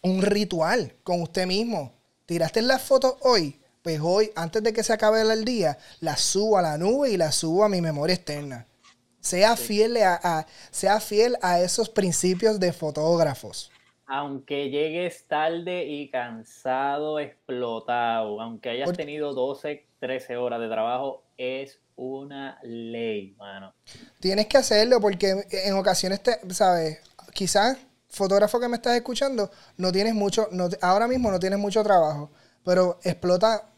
un 0.03 0.21
ritual 0.21 0.95
con 1.05 1.23
usted 1.23 1.47
mismo. 1.47 1.95
Tiraste 2.27 2.61
las 2.61 2.83
fotos 2.83 3.15
hoy, 3.23 3.60
pues 3.91 4.01
hoy, 4.03 4.33
antes 4.37 4.63
de 4.63 4.73
que 4.73 4.85
se 4.85 4.93
acabe 4.93 5.21
el 5.23 5.45
día, 5.45 5.77
las 6.01 6.21
subo 6.21 6.59
a 6.59 6.63
la 6.63 6.79
nube 6.79 7.11
y 7.11 7.17
las 7.17 7.35
subo 7.35 7.65
a 7.65 7.69
mi 7.69 7.81
memoria 7.81 8.15
externa. 8.15 8.67
Sea, 9.19 9.57
fiel 9.57 9.97
a, 9.97 10.47
sea 10.71 11.01
fiel 11.01 11.37
a 11.43 11.61
esos 11.61 11.89
principios 11.89 12.61
de 12.61 12.73
fotógrafos. 12.73 13.73
Aunque 14.07 14.71
llegues 14.71 15.25
tarde 15.27 15.87
y 15.87 16.09
cansado, 16.09 17.19
explotado, 17.19 18.41
aunque 18.41 18.71
hayas 18.71 18.93
tenido 18.93 19.35
12, 19.35 19.87
13 19.99 20.37
horas 20.37 20.61
de 20.61 20.69
trabajo, 20.69 21.25
es 21.37 21.81
una 21.97 22.59
ley, 22.63 23.35
mano. 23.39 23.75
Tienes 24.21 24.47
que 24.47 24.57
hacerlo 24.57 25.01
porque 25.01 25.45
en 25.51 25.75
ocasiones, 25.75 26.23
te, 26.23 26.39
¿sabes? 26.55 27.01
Quizás, 27.35 27.77
fotógrafo 28.09 28.61
que 28.61 28.69
me 28.69 28.77
estás 28.77 28.95
escuchando, 28.95 29.51
no 29.77 29.91
tienes 29.91 30.15
mucho, 30.15 30.49
no, 30.53 30.69
ahora 30.81 31.09
mismo 31.09 31.31
no 31.31 31.39
tienes 31.39 31.59
mucho 31.59 31.83
trabajo, 31.83 32.31
pero 32.65 32.99
explota, 33.03 33.70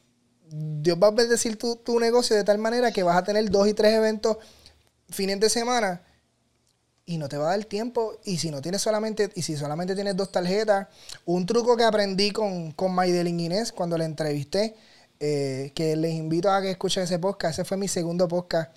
Dios 0.53 0.99
va 1.03 1.09
a 1.09 1.11
bendecir 1.13 1.59
tu, 1.59 1.77
tu 1.77 1.99
negocio 1.99 2.37
de 2.37 2.45
tal 2.45 2.59
manera 2.59 2.93
que 2.93 3.03
vas 3.03 3.17
a 3.17 3.25
tener 3.25 3.51
dos 3.51 3.67
y 3.67 3.75
tres 3.75 3.95
eventos 3.95 4.37
fines 5.09 5.41
de 5.41 5.49
semana 5.49 6.03
y 7.05 7.19
no 7.19 7.29
te 7.29 7.37
va 7.37 7.47
a 7.53 7.57
dar 7.57 7.65
tiempo. 7.65 8.19
Y 8.25 8.39
si 8.39 8.51
no 8.51 8.61
tienes 8.63 8.83
solamente, 8.83 9.31
y 9.35 9.43
si 9.43 9.57
solamente 9.57 9.95
tienes 9.95 10.17
dos 10.17 10.31
tarjetas, 10.31 10.89
un 11.25 11.47
truco 11.47 11.77
que 11.77 11.85
aprendí 11.85 12.31
con, 12.31 12.73
con 12.73 12.93
Maidelin 12.95 13.41
Inés 13.41 13.73
cuando 13.73 13.99
la 13.99 14.05
entrevisté, 14.05 14.77
eh, 15.21 15.73
que 15.75 15.97
les 15.97 16.15
invito 16.15 16.51
a 16.51 16.61
que 16.61 16.71
escuchen 16.71 17.05
ese 17.05 17.19
podcast. 17.19 17.59
Ese 17.59 17.65
fue 17.65 17.77
mi 17.77 17.89
segundo 17.89 18.29
podcast. 18.29 18.75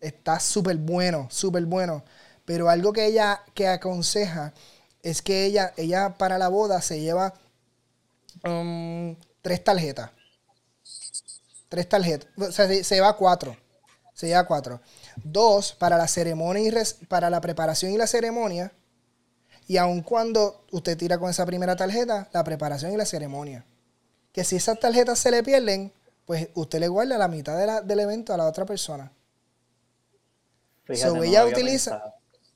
Está 0.00 0.40
súper 0.40 0.76
bueno, 0.76 1.28
súper 1.30 1.64
bueno. 1.66 2.04
Pero 2.44 2.68
algo 2.68 2.92
que 2.92 3.06
ella 3.06 3.42
que 3.54 3.66
aconseja 3.68 4.52
es 5.02 5.22
que 5.22 5.44
ella, 5.44 5.72
ella 5.76 6.14
para 6.18 6.38
la 6.38 6.48
boda 6.48 6.80
se 6.82 7.00
lleva 7.00 7.34
um, 8.44 9.16
tres 9.42 9.62
tarjetas. 9.64 10.10
Tres 11.68 11.88
tarjetas. 11.88 12.28
O 12.36 12.52
sea, 12.52 12.66
se, 12.66 12.84
se 12.84 12.94
lleva 12.94 13.16
cuatro. 13.16 13.56
Se 14.14 14.26
lleva 14.26 14.46
cuatro. 14.46 14.80
Dos, 15.22 15.72
para 15.72 15.98
la 15.98 16.08
ceremonia 16.08 16.62
y 16.62 17.04
para 17.06 17.28
la 17.28 17.40
preparación 17.40 17.92
y 17.92 17.98
la 17.98 18.06
ceremonia. 18.06 18.72
Y 19.68 19.76
aun 19.76 20.02
cuando 20.02 20.64
usted 20.70 20.96
tira 20.96 21.18
con 21.18 21.28
esa 21.28 21.44
primera 21.44 21.76
tarjeta, 21.76 22.28
la 22.32 22.44
preparación 22.44 22.92
y 22.92 22.96
la 22.96 23.04
ceremonia. 23.04 23.64
Que 24.32 24.44
si 24.44 24.56
esas 24.56 24.78
tarjetas 24.78 25.18
se 25.18 25.30
le 25.30 25.42
pierden, 25.42 25.92
pues 26.24 26.48
usted 26.54 26.80
le 26.80 26.88
guarda 26.88 27.18
la 27.18 27.28
mitad 27.28 27.82
del 27.82 28.00
evento 28.00 28.32
a 28.32 28.36
la 28.36 28.46
otra 28.46 28.64
persona. 28.64 29.12
ella 30.88 31.44
utiliza, 31.44 32.14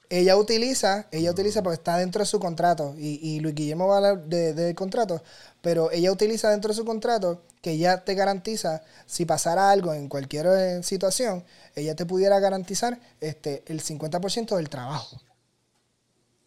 ella 0.09 0.37
utiliza, 0.37 1.09
ella 1.11 1.31
utiliza 1.31 1.63
porque 1.63 1.75
está 1.75 1.97
dentro 1.97 2.21
de 2.21 2.27
su 2.27 2.39
contrato, 2.39 2.95
y, 2.97 3.19
y 3.23 3.41
Luis 3.41 3.55
Guillermo 3.55 3.87
va 3.87 3.95
a 3.95 3.97
hablar 3.99 4.25
del 4.27 4.55
de 4.55 4.75
contrato, 4.75 5.23
pero 5.63 5.91
ella 5.91 6.13
utiliza 6.13 6.51
dentro 6.51 6.69
de 6.69 6.75
su 6.75 6.85
contrato 6.85 7.43
que 7.61 7.73
ella 7.73 8.05
te 8.05 8.15
garantiza, 8.15 8.83
si 9.07 9.27
pasara 9.27 9.71
algo 9.71 9.93
en 9.93 10.09
cualquier 10.09 10.47
eh, 10.47 10.83
situación, 10.83 11.45
ella 11.75 11.95
te 11.95 12.07
pudiera 12.07 12.41
garantizar 12.41 12.99
este, 13.21 13.63
el 13.67 13.83
50% 13.83 14.57
del 14.57 14.69
trabajo 14.69 15.21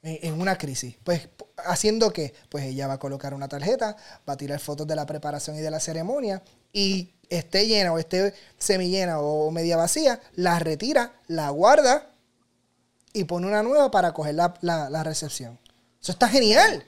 en, 0.04 0.39
una 0.39 0.58
crisis. 0.58 0.97
Pues 1.04 1.30
haciendo 1.65 2.12
que, 2.12 2.34
pues 2.49 2.65
ella 2.65 2.88
va 2.88 2.93
a 2.93 2.99
colocar 2.99 3.34
una 3.34 3.47
tarjeta, 3.47 3.95
va 4.28 4.34
a 4.34 4.38
tirar 4.38 4.60
fotos 4.60 4.86
de 4.88 4.95
la 4.95 5.06
preparación 5.06 5.56
y 5.56 5.62
de 5.62 5.71
la 5.71 5.80
ceremonia 5.80 6.43
y 6.71 7.13
esté 7.30 7.67
llena 7.67 7.93
o 7.93 7.99
esté 7.99 8.34
semillena 8.58 9.19
o 9.19 9.49
media 9.52 9.78
vacía, 9.78 10.19
la 10.34 10.60
retira, 10.60 11.13
la 11.28 11.49
guarda 11.49 12.10
y 13.13 13.23
pone 13.26 13.47
una 13.47 13.63
nueva 13.63 13.91
para 13.91 14.13
coger 14.13 14.36
la, 14.36 15.04
recepción. 15.04 15.60
Eso 16.02 16.12
está 16.12 16.28
genial. 16.28 16.86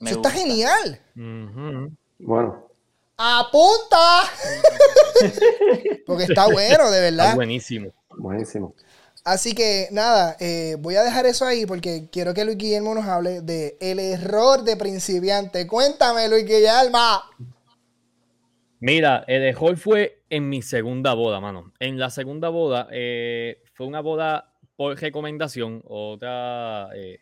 Eso 0.00 0.16
está 0.16 0.30
genial. 0.30 1.00
Bueno, 2.18 2.67
¡Apunta! 3.18 4.22
Porque 6.06 6.24
está 6.24 6.46
bueno, 6.46 6.88
de 6.88 7.00
verdad. 7.00 7.26
Está 7.26 7.34
buenísimo. 7.34 7.92
Buenísimo. 8.16 8.74
Así 9.24 9.54
que 9.54 9.88
nada, 9.90 10.36
eh, 10.38 10.76
voy 10.78 10.94
a 10.94 11.02
dejar 11.02 11.26
eso 11.26 11.44
ahí 11.44 11.66
porque 11.66 12.08
quiero 12.10 12.32
que 12.32 12.46
Luis 12.46 12.56
Guillermo 12.56 12.94
nos 12.94 13.04
hable 13.04 13.42
de 13.42 13.76
el 13.80 13.98
error 13.98 14.62
de 14.62 14.76
principiante. 14.76 15.66
Cuéntame, 15.66 16.28
Luis 16.30 16.46
Guillermo. 16.46 17.20
Mira, 18.80 19.24
el 19.26 19.42
error 19.42 19.76
fue 19.76 20.22
en 20.30 20.48
mi 20.48 20.62
segunda 20.62 21.12
boda, 21.12 21.40
mano. 21.40 21.74
En 21.78 21.98
la 21.98 22.08
segunda 22.08 22.48
boda 22.48 22.88
eh, 22.90 23.60
fue 23.74 23.86
una 23.86 24.00
boda 24.00 24.54
por 24.76 24.98
recomendación, 24.98 25.82
otra 25.86 26.88
eh, 26.94 27.20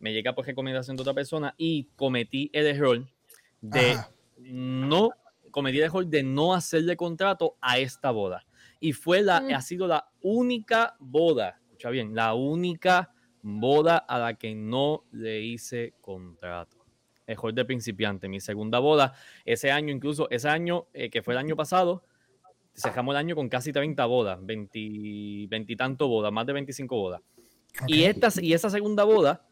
me 0.00 0.12
llega 0.12 0.34
por 0.34 0.46
recomendación 0.46 0.96
de 0.96 1.02
otra 1.02 1.14
persona 1.14 1.54
y 1.58 1.84
cometí 1.96 2.50
el 2.52 2.66
error 2.66 3.06
de 3.60 3.96
no 4.38 5.10
cometí 5.54 5.78
el 5.78 5.84
error 5.84 6.04
de 6.04 6.24
no 6.24 6.52
hacerle 6.52 6.96
contrato 6.96 7.56
a 7.60 7.78
esta 7.78 8.10
boda. 8.10 8.44
Y 8.80 8.92
fue 8.92 9.22
la, 9.22 9.40
mm. 9.40 9.54
ha 9.54 9.60
sido 9.60 9.86
la 9.86 10.08
única 10.20 10.96
boda, 10.98 11.60
escucha 11.66 11.90
bien, 11.90 12.12
la 12.12 12.34
única 12.34 13.12
boda 13.40 13.98
a 13.98 14.18
la 14.18 14.34
que 14.34 14.52
no 14.56 15.04
le 15.12 15.42
hice 15.42 15.94
contrato. 16.00 16.84
Error 17.24 17.54
de 17.54 17.64
principiante. 17.64 18.28
Mi 18.28 18.40
segunda 18.40 18.80
boda, 18.80 19.14
ese 19.44 19.70
año, 19.70 19.94
incluso 19.94 20.28
ese 20.28 20.48
año 20.48 20.88
eh, 20.92 21.08
que 21.08 21.22
fue 21.22 21.34
el 21.34 21.38
año 21.38 21.54
pasado, 21.54 22.02
cerramos 22.74 23.12
el 23.12 23.18
año 23.18 23.36
con 23.36 23.48
casi 23.48 23.72
30 23.72 24.04
bodas, 24.06 24.44
20, 24.44 24.76
y 24.76 25.76
tanto 25.76 26.08
bodas, 26.08 26.32
más 26.32 26.46
de 26.46 26.52
25 26.52 26.96
bodas. 26.96 27.22
Y, 27.86 28.02
esta, 28.02 28.28
y 28.42 28.54
esa 28.54 28.70
segunda 28.70 29.04
boda 29.04 29.46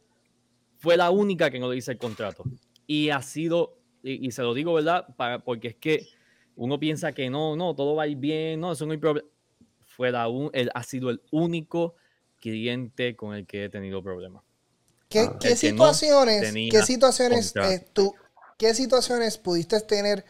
fue 0.79 0.97
la 0.97 1.11
única 1.11 1.49
que 1.49 1.61
no 1.61 1.71
le 1.71 1.77
hice 1.77 1.93
el 1.93 1.99
contrato. 1.99 2.43
Y 2.89 3.11
ha 3.11 3.23
sido 3.23 3.82
y, 4.03 4.31
se 4.33 4.43
lo 4.43 4.55
digo, 4.55 4.75
¿verdad? 4.75 5.07
Para, 5.17 5.39
porque 5.39 5.69
es 5.69 5.77
que 5.77 6.07
uno 6.57 6.79
piensa 6.79 7.13
que 7.13 7.31
no, 7.31 7.57
no, 7.57 7.75
todo 7.75 7.95
va 7.95 8.05
a 8.05 8.07
ir 8.07 8.17
bien, 8.17 8.61
no, 8.61 8.73
eso 8.73 8.87
no 8.87 8.93
hay 8.93 8.99
problema. 8.99 9.29
Fue 9.87 10.11
un, 10.29 10.51
él 10.53 10.71
ha 10.75 10.83
sido 10.83 11.11
el 11.11 11.23
único 11.31 11.95
cliente 12.41 13.15
con 13.15 13.35
el 13.35 13.47
que 13.47 13.65
he 13.65 13.69
tenido 13.69 14.03
problemas. 14.03 14.43
¿Qué, 15.09 15.21
ah, 15.21 15.39
¿qué 15.41 15.57
situaciones, 15.57 16.53
qué 16.71 16.83
situaciones 16.83 17.55
eh, 17.57 17.85
tú, 17.93 18.15
qué 18.59 18.75
situaciones 18.75 19.39
pudiste 19.39 19.81
tener 19.81 20.25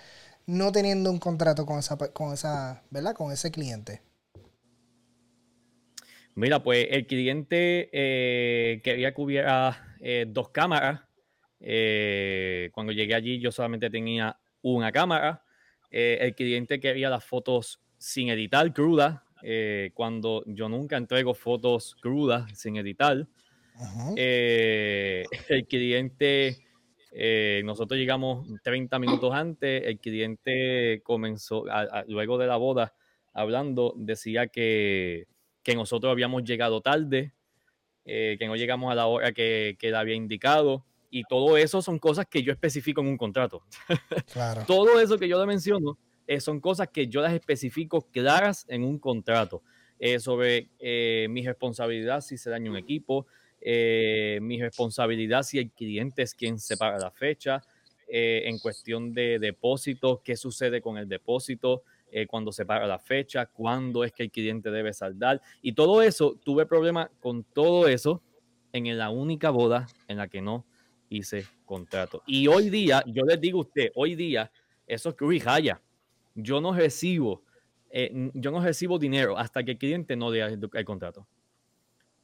no 0.46 0.72
teniendo 0.72 1.10
un 1.10 1.18
contrato 1.18 1.64
con 1.64 1.78
esa, 1.78 1.96
con 1.96 2.32
esa, 2.32 2.82
¿verdad? 2.90 3.14
Con 3.14 3.32
ese 3.32 3.50
cliente. 3.50 4.02
Mira, 6.34 6.62
pues 6.62 6.88
el 6.90 7.06
cliente 7.06 7.90
eh, 7.92 8.80
quería 8.82 9.14
que 9.14 9.20
hubiera 9.20 9.96
eh, 10.00 10.24
dos 10.26 10.48
cámaras 10.48 11.02
eh, 11.64 12.70
cuando 12.72 12.92
llegué 12.92 13.14
allí 13.14 13.38
yo 13.38 13.52
solamente 13.52 13.88
tenía 13.88 14.36
una 14.62 14.90
cámara. 14.90 15.44
Eh, 15.90 16.18
el 16.20 16.34
cliente 16.34 16.80
quería 16.80 17.08
las 17.08 17.24
fotos 17.24 17.80
sin 17.98 18.30
editar, 18.30 18.72
crudas, 18.72 19.20
eh, 19.42 19.92
cuando 19.94 20.42
yo 20.46 20.68
nunca 20.68 20.96
entrego 20.96 21.34
fotos 21.34 21.96
crudas 22.00 22.58
sin 22.58 22.76
editar. 22.76 23.26
el 24.16 25.66
cliente, 25.68 26.58
nosotros 27.64 27.98
llegamos 27.98 28.46
30 28.62 28.98
minutos 28.98 29.32
antes, 29.32 29.84
el 29.86 29.98
cliente 29.98 31.00
comenzó, 31.02 31.64
luego 32.06 32.38
de 32.38 32.46
la 32.46 32.56
boda, 32.56 32.94
hablando, 33.32 33.94
decía 33.96 34.48
que, 34.48 35.26
que 35.62 35.74
nosotros 35.74 36.10
habíamos 36.10 36.44
llegado 36.44 36.80
tarde, 36.80 37.32
que 38.04 38.44
no 38.46 38.56
llegamos 38.56 38.92
a 38.92 38.94
la 38.94 39.06
hora 39.06 39.32
que, 39.32 39.76
que 39.78 39.88
él 39.88 39.94
había 39.94 40.14
indicado 40.14 40.84
y 41.12 41.24
todo 41.24 41.58
eso 41.58 41.82
son 41.82 41.98
cosas 41.98 42.26
que 42.26 42.42
yo 42.42 42.52
especifico 42.52 43.02
en 43.02 43.06
un 43.06 43.16
contrato. 43.18 43.62
Claro. 44.32 44.64
todo 44.66 44.98
eso 44.98 45.18
que 45.18 45.28
yo 45.28 45.38
le 45.38 45.46
menciono 45.46 45.98
eh, 46.26 46.40
son 46.40 46.58
cosas 46.58 46.88
que 46.88 47.06
yo 47.06 47.20
las 47.20 47.34
especifico 47.34 48.08
claras 48.10 48.64
en 48.68 48.82
un 48.82 48.98
contrato. 48.98 49.62
Eh, 49.98 50.18
sobre 50.18 50.68
eh, 50.80 51.28
mi 51.30 51.46
responsabilidad 51.46 52.22
si 52.22 52.36
se 52.36 52.50
daña 52.50 52.70
un 52.70 52.76
equipo, 52.76 53.26
mi 53.60 54.60
responsabilidad 54.60 55.44
si 55.44 55.58
el 55.58 55.70
cliente 55.70 56.22
es 56.22 56.34
quien 56.34 56.58
separa 56.58 56.98
la 56.98 57.12
fecha, 57.12 57.62
en 58.08 58.58
cuestión 58.58 59.14
de 59.14 59.38
depósito, 59.38 60.20
qué 60.24 60.36
sucede 60.36 60.82
con 60.82 60.98
el 60.98 61.08
depósito, 61.08 61.84
cuando 62.28 62.50
se 62.50 62.66
paga 62.66 62.86
la 62.86 62.98
fecha, 62.98 63.46
cuándo 63.46 64.02
es 64.02 64.12
que 64.12 64.24
el 64.24 64.32
cliente 64.32 64.72
debe 64.72 64.92
saldar. 64.92 65.40
Y 65.62 65.74
todo 65.74 66.02
eso, 66.02 66.36
tuve 66.42 66.66
problemas 66.66 67.08
con 67.20 67.44
todo 67.44 67.86
eso 67.86 68.20
en 68.72 68.98
la 68.98 69.10
única 69.10 69.50
boda 69.50 69.86
en 70.08 70.16
la 70.16 70.26
que 70.26 70.42
no 70.42 70.66
hice 71.16 71.46
contrato. 71.64 72.22
Y 72.26 72.46
hoy 72.46 72.70
día, 72.70 73.02
yo 73.06 73.24
les 73.24 73.40
digo 73.40 73.58
a 73.58 73.62
usted, 73.62 73.90
hoy 73.94 74.14
día, 74.14 74.50
eso 74.86 75.10
es 75.10 75.14
que 75.14 75.40
Jaya. 75.40 75.80
Yo 76.34 76.60
no 76.60 76.74
recibo, 76.74 77.42
eh, 77.90 78.30
yo 78.34 78.50
no 78.50 78.62
recibo 78.62 78.98
dinero 78.98 79.36
hasta 79.36 79.62
que 79.62 79.72
el 79.72 79.78
cliente 79.78 80.16
no 80.16 80.30
lea 80.30 80.46
el, 80.46 80.84
contrato. 80.84 81.26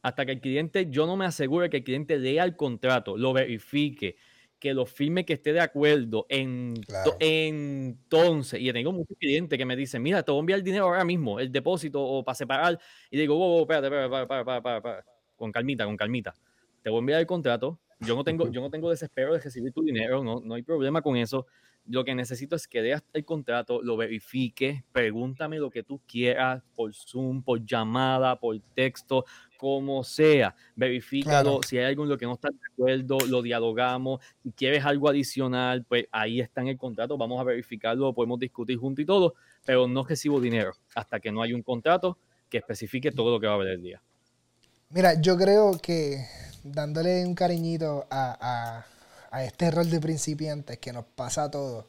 Hasta 0.03 0.25
que 0.25 0.33
el 0.33 0.41
cliente, 0.41 0.87
yo 0.91 1.07
no 1.07 1.17
me 1.17 1.27
asegure 1.27 1.69
que 1.69 1.79
el 1.79 1.85
cliente 1.85 2.19
lea 2.19 2.45
el 2.45 2.57
contrato, 2.57 3.17
lo 3.19 3.35
verifique, 3.35 4.17
que 4.59 4.73
lo 4.73 4.87
firme, 4.87 5.25
que 5.25 5.35
esté 5.35 5.53
de 5.53 5.61
acuerdo. 5.61 6.27
En, 6.29 6.75
Entonces, 7.21 8.61
y 8.61 8.73
tengo 8.73 8.93
muchos 8.93 9.17
clientes 9.19 9.59
que 9.59 9.65
me 9.65 9.77
dicen, 9.77 10.03
mira, 10.03 10.23
te 10.23 10.33
voy 10.33 10.39
a 10.39 10.41
enviar 10.41 10.59
el 10.59 10.65
dinero 10.65 10.87
ahora 10.87 11.05
mismo, 11.05 11.39
el 11.39 11.53
depósito 11.53 12.03
o 12.03 12.25
para 12.25 12.35
separar. 12.35 12.79
Y 13.11 13.19
digo, 13.19 13.37
oh, 13.37 13.61
espérate, 13.61 13.87
espérate, 13.87 14.23
espérate, 14.23 14.57
espérate, 14.57 15.09
con 15.37 15.53
calmita, 15.53 15.85
con 15.85 15.97
calmita. 15.97 16.35
Te 16.83 16.91
voy 16.91 16.99
a 16.99 17.01
enviar 17.01 17.21
el 17.21 17.27
contrato, 17.27 17.79
yo 18.01 18.15
no 18.15 18.25
tengo, 18.25 18.51
yo 18.51 18.61
no 18.61 18.71
tengo 18.71 18.91
desespero 18.91 19.33
de 19.33 19.41
recibir 19.41 19.73
tu 19.73 19.83
dinero, 19.83 20.23
no, 20.23 20.41
no 20.41 20.55
hay 20.55 20.63
problema 20.63 21.03
con 21.03 21.17
eso. 21.17 21.47
Lo 21.87 22.05
que 22.05 22.15
necesito 22.15 22.55
es 22.55 22.69
que 22.69 22.83
leas 22.83 23.03
el 23.15 23.25
contrato, 23.25 23.81
lo 23.83 23.97
verifiques, 23.97 24.83
pregúntame 24.93 25.59
lo 25.59 25.71
que 25.71 25.83
tú 25.83 26.03
quieras 26.07 26.63
por 26.77 26.93
Zoom, 26.95 27.43
por 27.43 27.65
llamada, 27.65 28.39
por 28.39 28.61
texto, 28.75 29.25
como 29.57 30.05
sea. 30.05 30.55
Verifícalo. 30.77 31.61
Si 31.67 31.79
hay 31.79 31.87
algo 31.87 32.03
en 32.03 32.11
lo 32.11 32.19
que 32.19 32.27
no 32.27 32.35
estás 32.35 32.53
de 32.53 32.67
acuerdo, 32.73 33.17
lo 33.27 33.41
dialogamos. 33.41 34.21
Si 34.43 34.53
quieres 34.53 34.85
algo 34.85 35.09
adicional, 35.09 35.83
pues 35.85 36.07
ahí 36.13 36.41
está 36.41 36.61
en 36.61 36.69
el 36.69 36.77
contrato. 36.77 37.17
Vamos 37.17 37.41
a 37.41 37.45
verificarlo, 37.45 38.13
podemos 38.13 38.39
discutir 38.39 38.77
juntos 38.77 39.03
y 39.03 39.07
todo, 39.07 39.35
pero 39.65 39.89
no 39.89 40.05
recibo 40.05 40.43
dinero 40.43 40.73
hasta 40.95 41.19
que 41.21 41.33
no 41.33 41.41
hay 41.41 41.55
un 41.55 41.63
contrato 41.63 42.19
que 42.51 42.59
especifique 42.59 43.13
todo 43.13 43.31
lo 43.31 43.41
que 43.41 43.47
va 43.47 43.55
a 43.55 43.57
haber 43.57 43.69
el 43.69 43.83
día. 43.83 44.03
Mira, 44.91 45.21
yo 45.21 45.39
creo 45.39 45.79
que 45.83 46.23
dándole 46.65 47.25
un 47.25 47.35
cariñito 47.35 48.07
a 48.11 48.85
a 49.31 49.45
este 49.45 49.71
rol 49.71 49.91
de 49.91 50.01
principiantes 50.01 50.79
que 50.79 50.93
nos 50.93 51.05
pasa 51.05 51.45
a 51.45 51.51
todos, 51.51 51.87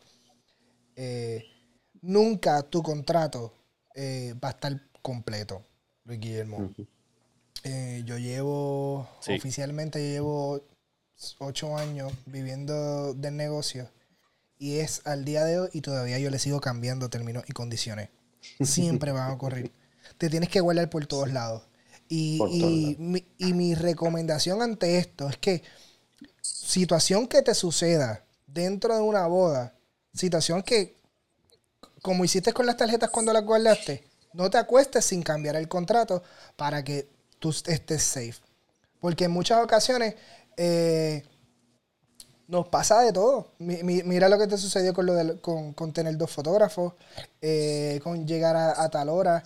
eh, 0.96 1.46
nunca 2.02 2.64
tu 2.64 2.84
contrato 2.84 3.54
eh, 3.96 4.34
va 4.44 4.50
a 4.50 4.52
estar 4.52 4.82
completo, 5.02 5.64
Luis 6.04 6.20
Guillermo. 6.20 6.74
Eh, 7.64 8.04
yo 8.06 8.18
llevo, 8.18 9.10
oficialmente 9.20 10.00
llevo 10.00 10.62
ocho 11.40 11.78
años 11.78 12.14
viviendo 12.26 13.14
del 13.14 13.36
negocio 13.36 13.90
y 14.58 14.78
es 14.78 15.06
al 15.06 15.26
día 15.26 15.44
de 15.44 15.60
hoy 15.60 15.70
y 15.74 15.82
todavía 15.82 16.20
yo 16.20 16.30
le 16.30 16.40
sigo 16.40 16.62
cambiando 16.62 17.10
términos 17.10 17.44
y 17.48 17.54
condiciones. 17.54 18.10
Siempre 18.62 19.12
van 19.12 19.30
a 19.30 19.34
ocurrir. 19.34 19.72
Te 20.18 20.30
tienes 20.30 20.50
que 20.50 20.62
guardar 20.62 20.90
por 20.90 21.06
todos 21.06 21.32
lados. 21.32 21.64
Y, 22.12 22.40
y 23.38 23.54
mi 23.54 23.76
recomendación 23.76 24.62
ante 24.64 24.98
esto 24.98 25.30
es 25.30 25.38
que 25.38 25.62
situación 26.42 27.28
que 27.28 27.44
te 27.44 27.54
suceda 27.54 28.26
dentro 28.48 28.96
de 28.96 29.02
una 29.02 29.28
boda, 29.28 29.76
situación 30.14 30.64
que, 30.64 30.98
como 32.02 32.26
hiciste 32.26 32.52
con 32.52 32.66
las 32.66 32.78
tarjetas 32.78 33.10
cuando 33.12 33.32
las 33.32 33.46
guardaste, 33.46 34.04
no 34.34 34.50
te 34.50 34.58
acuestes 34.58 35.06
sin 35.06 35.22
cambiar 35.22 35.56
el 35.56 35.68
contrato 35.68 36.24
para 36.56 36.84
que 36.84 37.08
tú 37.40 37.50
estés 37.50 38.04
safe. 38.04 38.36
Porque 39.00 39.26
en 39.26 39.32
muchas 39.32 39.64
ocasiones 39.64 40.16
eh, 40.58 41.24
nos 42.48 42.68
pasa 42.68 43.02
de 43.02 43.14
todo. 43.14 43.54
mira 43.60 44.28
lo 44.28 44.38
que 44.38 44.48
te 44.48 44.58
sucedió 44.58 44.94
con, 44.94 45.06
lo 45.06 45.14
de, 45.14 45.40
con, 45.40 45.94
tener 45.94 46.18
dos 46.18 46.32
fotógrafos, 46.32 46.94
eh, 47.42 48.00
con 48.04 48.28
llegar 48.28 48.56
a, 48.56 48.90
tal 48.90 49.10
hora. 49.10 49.44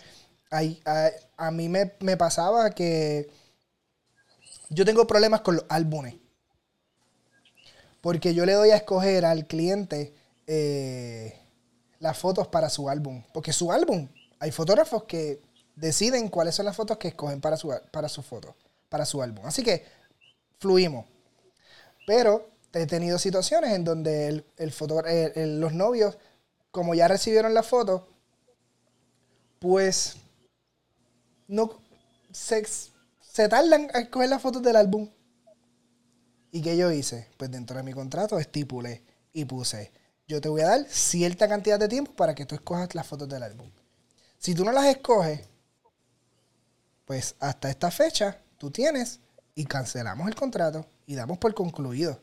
A, 0.53 1.51
mí 1.51 1.67
me, 1.67 1.93
me 1.99 2.15
pasaba 2.15 2.69
que 2.69 3.29
yo 4.69 4.85
tengo 4.85 5.07
problemas 5.07 5.41
con 5.41 5.55
los 5.55 5.65
álbumes. 5.69 6.15
Porque 8.01 8.33
yo 8.33 8.45
le 8.45 8.53
doy 8.53 8.71
a 8.71 8.75
escoger 8.75 9.25
al 9.25 9.47
cliente 9.47 10.13
eh, 10.45 11.39
las 11.99 12.17
fotos 12.17 12.47
para 12.47 12.69
su 12.69 12.89
álbum. 12.89 13.23
Porque 13.33 13.53
su 13.53 13.71
álbum, 13.71 14.09
hay 14.39 14.51
fotógrafos 14.51 15.05
que 15.05 15.41
deciden 15.75 16.27
cuáles 16.29 16.55
son 16.55 16.65
las 16.65 16.75
fotos 16.75 16.97
que 16.97 17.07
escogen 17.07 17.41
para 17.41 17.57
su, 17.57 17.73
para 17.91 18.09
su 18.09 18.21
foto, 18.21 18.55
para 18.89 19.05
su 19.05 19.21
álbum. 19.21 19.45
Así 19.45 19.63
que 19.63 19.85
fluimos. 20.59 21.05
Pero 22.05 22.49
he 22.73 22.85
tenido 22.85 23.17
situaciones 23.17 23.71
en 23.71 23.83
donde 23.83 24.27
el, 24.27 24.45
el 24.57 25.59
los 25.59 25.73
novios, 25.73 26.17
como 26.71 26.93
ya 26.93 27.07
recibieron 27.07 27.53
la 27.53 27.63
foto, 27.63 28.07
pues 29.59 30.17
no 31.53 31.69
se, 32.31 32.65
se 32.65 33.47
tardan 33.47 33.89
a 33.93 33.99
escoger 33.99 34.29
las 34.29 34.41
fotos 34.41 34.63
del 34.63 34.75
álbum. 34.75 35.07
¿Y 36.51 36.61
qué 36.61 36.75
yo 36.75 36.91
hice? 36.91 37.29
Pues 37.37 37.51
dentro 37.51 37.77
de 37.77 37.83
mi 37.83 37.93
contrato 37.93 38.39
estipulé 38.39 39.03
y 39.31 39.45
puse, 39.45 39.91
yo 40.27 40.41
te 40.41 40.49
voy 40.49 40.61
a 40.61 40.69
dar 40.69 40.85
cierta 40.89 41.47
cantidad 41.47 41.79
de 41.79 41.87
tiempo 41.87 42.11
para 42.13 42.33
que 42.33 42.45
tú 42.45 42.55
escojas 42.55 42.93
las 42.95 43.07
fotos 43.07 43.29
del 43.29 43.43
álbum. 43.43 43.69
Si 44.39 44.53
tú 44.53 44.65
no 44.65 44.71
las 44.71 44.85
escoges, 44.85 45.41
pues 47.05 47.35
hasta 47.39 47.69
esta 47.69 47.91
fecha 47.91 48.39
tú 48.57 48.71
tienes 48.71 49.19
y 49.55 49.65
cancelamos 49.65 50.27
el 50.27 50.35
contrato 50.35 50.85
y 51.05 51.15
damos 51.15 51.37
por 51.37 51.53
concluido. 51.53 52.19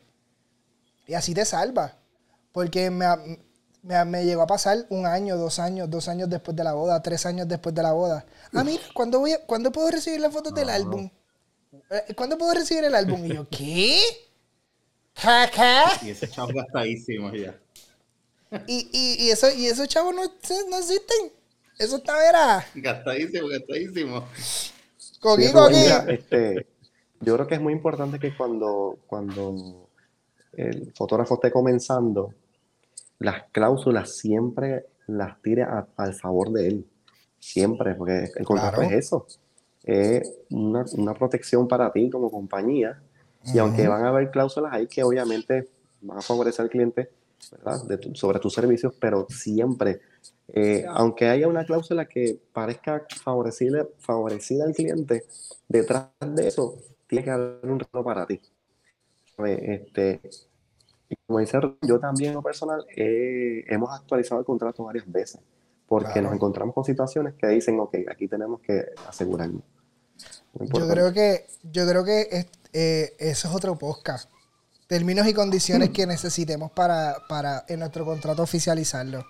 Y 1.07 1.15
así 1.15 1.35
te 1.35 1.45
salva. 1.45 1.97
Porque 2.53 2.91
me, 2.91 3.07
llegó 3.83 4.43
a 4.43 4.47
pasar 4.47 4.87
un 4.91 5.07
año, 5.07 5.37
dos 5.37 5.59
años, 5.59 5.89
dos 5.91 6.09
años 6.09 6.29
después 6.29 6.57
de 6.57 6.65
la 6.65 6.75
boda, 6.75 7.03
tres 7.03 7.27
años 7.27 7.49
después 7.49 7.75
de 7.75 7.83
la 7.83 7.93
boda. 7.93 8.25
Ah, 8.53 8.65
mira, 8.65 8.83
¿cuándo, 8.95 9.21
voy 9.21 9.33
¿cuándo 9.47 9.73
puedo 9.73 9.91
recibir 9.91 10.21
las 10.21 10.33
fotos 10.33 10.55
del 10.55 10.69
álbum? 10.69 11.09
Eh, 11.91 12.15
¿Cuándo 12.15 12.37
puedo 12.37 12.53
recibir 12.55 12.85
el 12.85 12.95
álbum? 12.95 13.25
Y 13.25 13.35
yo, 13.35 13.49
¿qué? 13.51 14.01
Y 16.03 16.11
ese 16.11 16.29
chavo 16.29 16.51
gastadísimo 16.55 17.33
ya. 17.33 17.59
Y, 18.67 18.89
y, 18.93 19.27
y, 19.27 19.31
eso, 19.31 19.51
y 19.53 19.67
esos 19.67 19.87
chavos 19.89 20.15
no, 20.15 20.23
no 20.23 20.79
existen. 20.79 21.33
Eso 21.79 21.97
está, 21.97 22.19
vera. 22.19 22.67
Gastadísimo, 22.75 23.49
gastadísimo. 23.49 24.27
Coqui, 25.21 25.45
este, 26.09 26.67
yo 27.21 27.35
creo 27.35 27.47
que 27.47 27.55
es 27.55 27.61
muy 27.61 27.73
importante 27.73 28.19
que 28.19 28.35
cuando, 28.35 28.99
cuando 29.07 29.89
el 30.53 30.93
fotógrafo 30.95 31.35
esté 31.35 31.51
comenzando, 31.53 32.35
las 33.21 33.45
cláusulas 33.53 34.17
siempre 34.17 34.87
las 35.07 35.41
tire 35.43 35.63
al 35.63 36.15
favor 36.15 36.51
de 36.51 36.67
él. 36.67 36.87
Siempre, 37.39 37.95
porque 37.95 38.29
el 38.37 38.45
contrato 38.45 38.83
es 38.83 38.93
eso 38.93 39.27
es 39.85 40.39
una, 40.51 40.85
una, 40.93 41.15
protección 41.15 41.67
para 41.67 41.93
ti 41.93 42.11
como 42.11 42.31
compañía. 42.31 43.01
Y 43.55 43.59
aunque 43.59 43.89
van 43.89 44.05
a 44.05 44.09
haber 44.09 44.31
cláusulas 44.31 44.73
ahí 44.73 44.87
que 44.87 45.03
obviamente 45.03 45.69
van 46.03 46.19
a 46.19 46.23
favorecer 46.23 46.65
al 46.65 46.71
cliente 46.71 47.11
¿verdad? 47.53 48.01
sobre 48.15 48.39
tus 48.39 48.53
servicios, 48.53 48.95
pero 49.01 49.27
siempre, 49.31 50.01
eh, 50.49 50.85
aunque 50.89 51.27
haya 51.27 51.49
una 51.49 51.65
cláusula 51.65 52.07
que 52.07 52.39
parezca 52.53 53.07
favorecida, 53.23 53.87
favorecida 53.99 54.65
al 54.65 54.75
cliente, 54.75 55.25
detrás 55.69 56.09
de 56.21 56.49
eso 56.49 56.77
tiene 57.07 57.25
que 57.25 57.31
haber 57.31 57.59
un 57.63 57.79
reto 57.79 58.05
para 58.05 58.27
ti. 58.27 58.41
Este, 59.39 60.21
y 61.11 61.17
como 61.27 61.41
dice 61.41 61.59
yo 61.83 62.01
también 62.01 62.31
en 62.31 62.37
lo 62.37 62.43
personal 62.43 62.87
hemos 62.97 63.91
actualizado 63.91 64.41
el 64.41 64.47
contrato 64.47 64.85
varias 64.85 65.11
veces 65.11 65.41
porque 65.91 66.23
nos 66.23 66.33
encontramos 66.33 66.73
con 66.73 66.85
situaciones 66.85 67.35
que 67.35 67.49
dicen, 67.49 67.81
ok, 67.81 67.97
aquí 68.09 68.29
tenemos 68.29 68.61
que 68.61 68.91
asegurarnos. 69.09 69.65
Yo 70.55 70.89
creo 70.89 71.13
que, 71.13 71.47
yo 71.65 71.85
creo 71.85 72.05
que 72.05 72.47
eh, 72.73 73.13
eso 73.19 73.49
es 73.49 73.55
otro 73.55 73.77
podcast. 73.77 74.31
Términos 74.87 75.27
y 75.27 75.35
condiciones 75.35 75.91
que 75.93 76.07
necesitemos 76.07 76.71
para, 76.71 77.17
para 77.29 77.65
en 77.67 77.81
nuestro 77.81 78.05
contrato 78.05 78.41
oficializarlo. 78.41 79.25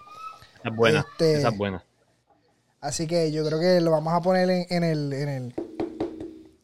Es 0.62 0.76
buena, 0.76 1.06
este, 1.12 1.38
esa 1.38 1.48
es 1.48 1.56
buena. 1.56 1.82
Así 2.82 3.06
que 3.06 3.32
yo 3.32 3.42
creo 3.46 3.58
que 3.58 3.80
lo 3.80 3.92
vamos 3.92 4.12
a 4.12 4.20
poner 4.20 4.66
en, 4.68 4.84
el, 4.84 5.14
en 5.14 5.28
el 5.30 5.54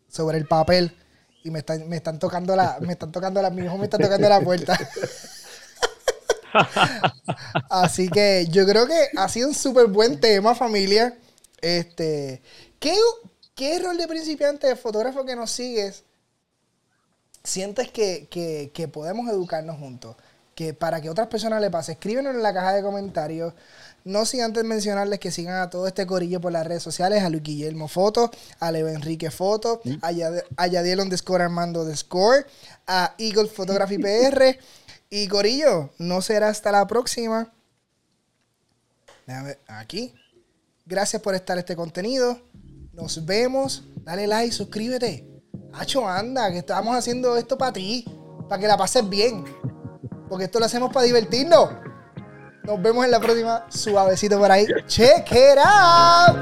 sobre 0.08 0.36
el 0.36 0.46
papel 0.46 0.94
y 1.46 1.50
me 1.50 1.60
están, 1.60 1.88
me 1.88 1.96
están 1.96 2.18
tocando 2.18 2.56
la, 2.56 2.78
me 2.80 2.92
están 2.92 3.12
tocando 3.12 3.40
la, 3.40 3.50
mi 3.50 3.64
hijo 3.64 3.78
me 3.78 3.84
está 3.84 3.98
tocando 3.98 4.28
la 4.28 4.40
puerta. 4.40 4.78
Así 7.70 8.08
que 8.08 8.46
yo 8.50 8.66
creo 8.66 8.86
que 8.86 9.08
ha 9.16 9.28
sido 9.28 9.48
un 9.48 9.54
súper 9.54 9.86
buen 9.86 10.20
tema, 10.20 10.54
familia. 10.54 11.16
Este, 11.60 12.42
¿qué, 12.78 12.96
¿Qué 13.56 13.78
rol 13.78 13.96
de 13.96 14.06
principiante, 14.06 14.66
de 14.66 14.76
fotógrafo 14.76 15.24
que 15.24 15.34
nos 15.34 15.50
sigues, 15.50 16.04
sientes 17.42 17.90
que, 17.90 18.90
podemos 18.92 19.30
educarnos 19.30 19.78
juntos? 19.78 20.14
Que 20.54 20.74
para 20.74 21.00
que 21.00 21.08
otras 21.08 21.28
personas 21.28 21.62
le 21.62 21.70
pase, 21.70 21.92
escríbenos 21.92 22.34
en 22.34 22.42
la 22.42 22.52
caja 22.52 22.74
de 22.74 22.82
comentarios. 22.82 23.54
No 24.06 24.24
sin 24.24 24.42
antes 24.42 24.62
mencionarles 24.62 25.18
que 25.18 25.32
sigan 25.32 25.56
a 25.60 25.68
todo 25.68 25.88
este 25.88 26.06
corillo 26.06 26.40
por 26.40 26.52
las 26.52 26.64
redes 26.64 26.84
sociales, 26.84 27.24
a 27.24 27.28
Luis 27.28 27.42
Guillermo 27.42 27.88
Foto, 27.88 28.30
a 28.60 28.70
Leo 28.70 28.86
Enrique 28.86 29.32
Foto, 29.32 29.80
a, 30.00 30.12
Yadiel 30.68 31.00
underscore 31.00 31.42
Armando 31.42 31.84
de 31.84 31.96
Score, 31.96 32.46
a 32.86 33.16
Eagle 33.18 33.48
Photography 33.48 33.98
PR. 33.98 34.60
Y 35.10 35.26
Corillo, 35.26 35.90
no 35.98 36.22
será 36.22 36.50
hasta 36.50 36.70
la 36.70 36.86
próxima. 36.86 37.52
Déjame 39.26 39.58
aquí. 39.66 40.14
Gracias 40.84 41.20
por 41.20 41.34
estar 41.34 41.58
este 41.58 41.74
contenido. 41.74 42.40
Nos 42.92 43.26
vemos. 43.26 43.82
Dale 44.04 44.28
like, 44.28 44.52
suscríbete. 44.52 45.26
Hacho, 45.72 46.08
anda, 46.08 46.52
que 46.52 46.58
estamos 46.58 46.94
haciendo 46.94 47.36
esto 47.36 47.58
para 47.58 47.72
ti. 47.72 48.04
Para 48.48 48.60
que 48.60 48.68
la 48.68 48.76
pases 48.76 49.08
bien. 49.08 49.44
Porque 50.28 50.44
esto 50.44 50.60
lo 50.60 50.66
hacemos 50.66 50.92
para 50.92 51.06
divertirnos. 51.06 51.70
Nos 52.66 52.82
vemos 52.82 53.04
en 53.04 53.12
la 53.12 53.20
próxima. 53.20 53.64
Suavecito 53.68 54.38
por 54.38 54.50
ahí. 54.50 54.66
Check 54.88 55.30
it 55.30 55.58
out. 55.58 56.36